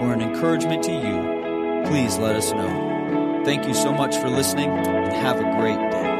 [0.00, 3.42] or an encouragement to you, please let us know.
[3.44, 6.11] Thank you so much for listening and have a great day.